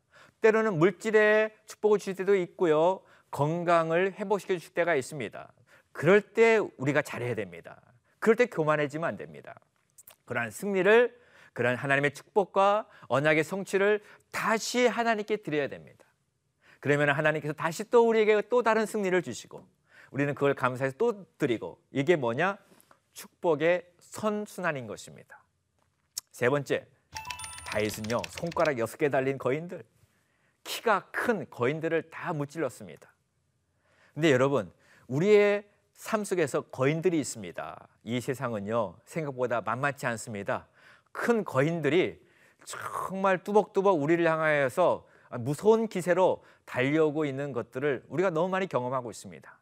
때로는 0.41 0.78
물질의 0.78 1.54
축복을 1.65 2.00
주실 2.00 2.15
때도 2.15 2.36
있고요. 2.36 3.02
건강을 3.32 4.13
회복시켜 4.13 4.54
주실 4.54 4.74
때가 4.74 4.96
있습니다. 4.96 5.52
그럴 5.91 6.22
때 6.22 6.60
우리가 6.78 7.02
잘해야 7.02 7.36
됩니다. 7.36 7.82
그럴 8.20 8.36
때 8.36 8.46
교만해지면 8.46 9.08
안 9.08 9.18
됩니다. 9.18 9.60
그러한 10.26 10.52
승리를 10.52 11.20
그런 11.54 11.76
하나님의 11.76 12.13
축복과 12.13 12.88
언약의 13.08 13.44
성취를 13.44 14.02
다시 14.32 14.88
하나님께 14.88 15.38
드려야 15.38 15.68
됩니다. 15.68 16.06
그러면 16.80 17.10
하나님께서 17.10 17.54
다시 17.54 17.89
또 17.89 18.08
우리에게 18.08 18.44
또 18.50 18.62
다른 18.62 18.86
승리를 18.86 19.20
주시고 19.22 19.65
우리는 20.15 20.34
그걸 20.34 20.54
감사해서 20.54 20.95
또 20.97 21.25
드리고 21.38 21.78
이게 21.91 22.15
뭐냐? 22.15 22.58
축복의 23.12 23.86
선순환인 23.99 24.88
것입니다. 24.88 25.43
세 26.32 26.47
번째, 26.47 26.88
다윗은요 27.67 28.21
손가락 28.30 28.80
여섯 28.80 28.95
개 28.95 29.10
달린 29.10 29.38
거인들, 29.38 29.84
키가 30.63 31.10
큰 31.12 31.45
거인들을 31.49 32.10
다 32.12 32.32
무찔렀습니다. 32.32 33.12
근데 34.13 34.32
여러분, 34.32 34.71
우리의 35.08 35.67
삶 35.95 36.23
속에서 36.23 36.62
거인들이 36.62 37.19
있습니다. 37.19 37.88
이 38.06 38.21
세상은요 38.21 38.95
생각보다 39.04 39.60
만만치 39.60 40.06
않습니다. 40.06 40.65
큰 41.12 41.43
거인들이 41.43 42.25
정말 42.63 43.43
뚜벅뚜벅 43.43 44.01
우리를 44.01 44.25
향하여서 44.25 45.06
무서운 45.39 45.89
기세로 45.89 46.41
달려오고 46.63 47.25
있는 47.25 47.51
것들을 47.51 48.06
우리가 48.08 48.30
너무 48.30 48.47
많이 48.47 48.67
경험하고 48.67 49.12
있습니다. 49.12 49.60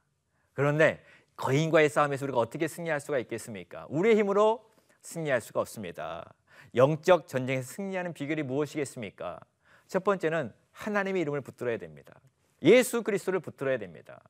그런데 0.53 1.03
거인과의 1.35 1.89
싸움에서 1.89 2.25
우리가 2.25 2.39
어떻게 2.39 2.67
승리할 2.67 2.99
수가 2.99 3.19
있겠습니까? 3.19 3.85
우리의 3.89 4.15
힘으로 4.17 4.69
승리할 5.01 5.41
수가 5.41 5.59
없습니다. 5.61 6.33
영적 6.75 7.27
전쟁에서 7.27 7.73
승리하는 7.73 8.13
비결이 8.13 8.43
무엇이겠습니까? 8.43 9.39
첫 9.87 10.03
번째는 10.03 10.53
하나님의 10.71 11.21
이름을 11.21 11.41
붙들어야 11.41 11.77
됩니다. 11.77 12.13
예수 12.61 13.03
그리스도를 13.03 13.39
붙들어야 13.39 13.77
됩니다. 13.77 14.21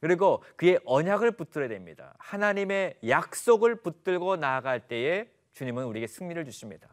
그리고 0.00 0.42
그의 0.56 0.78
언약을 0.84 1.32
붙들어야 1.32 1.68
됩니다. 1.68 2.14
하나님의 2.18 2.98
약속을 3.06 3.76
붙들고 3.76 4.36
나아갈 4.36 4.80
때에 4.80 5.28
주님은 5.52 5.84
우리에게 5.84 6.06
승리를 6.06 6.42
주십니다. 6.44 6.88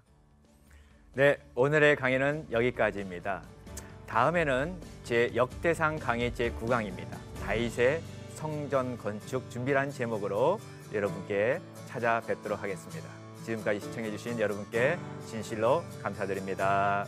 네, 1.13 1.37
오늘의 1.55 1.95
강의는 1.95 2.47
여기까지입니다. 2.51 3.43
다음에는 4.07 4.79
제 5.03 5.31
역대상 5.35 5.97
강의 5.97 6.33
제 6.33 6.51
9강입니다. 6.51 7.17
다윗의 7.43 8.01
성전 8.37 8.99
건축 8.99 9.49
준비란 9.49 9.91
제목으로 9.91 10.59
여러분께 10.93 11.59
찾아뵙도록 11.87 12.61
하겠습니다. 12.61 13.09
지금까지 13.43 13.79
시청해 13.79 14.11
주신 14.11 14.39
여러분께 14.39 14.99
진실로 15.25 15.83
감사드립니다. 16.03 17.07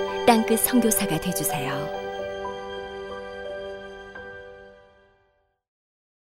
땅끝 0.31 0.61
선교사가 0.61 1.19
되주세요. 1.19 2.00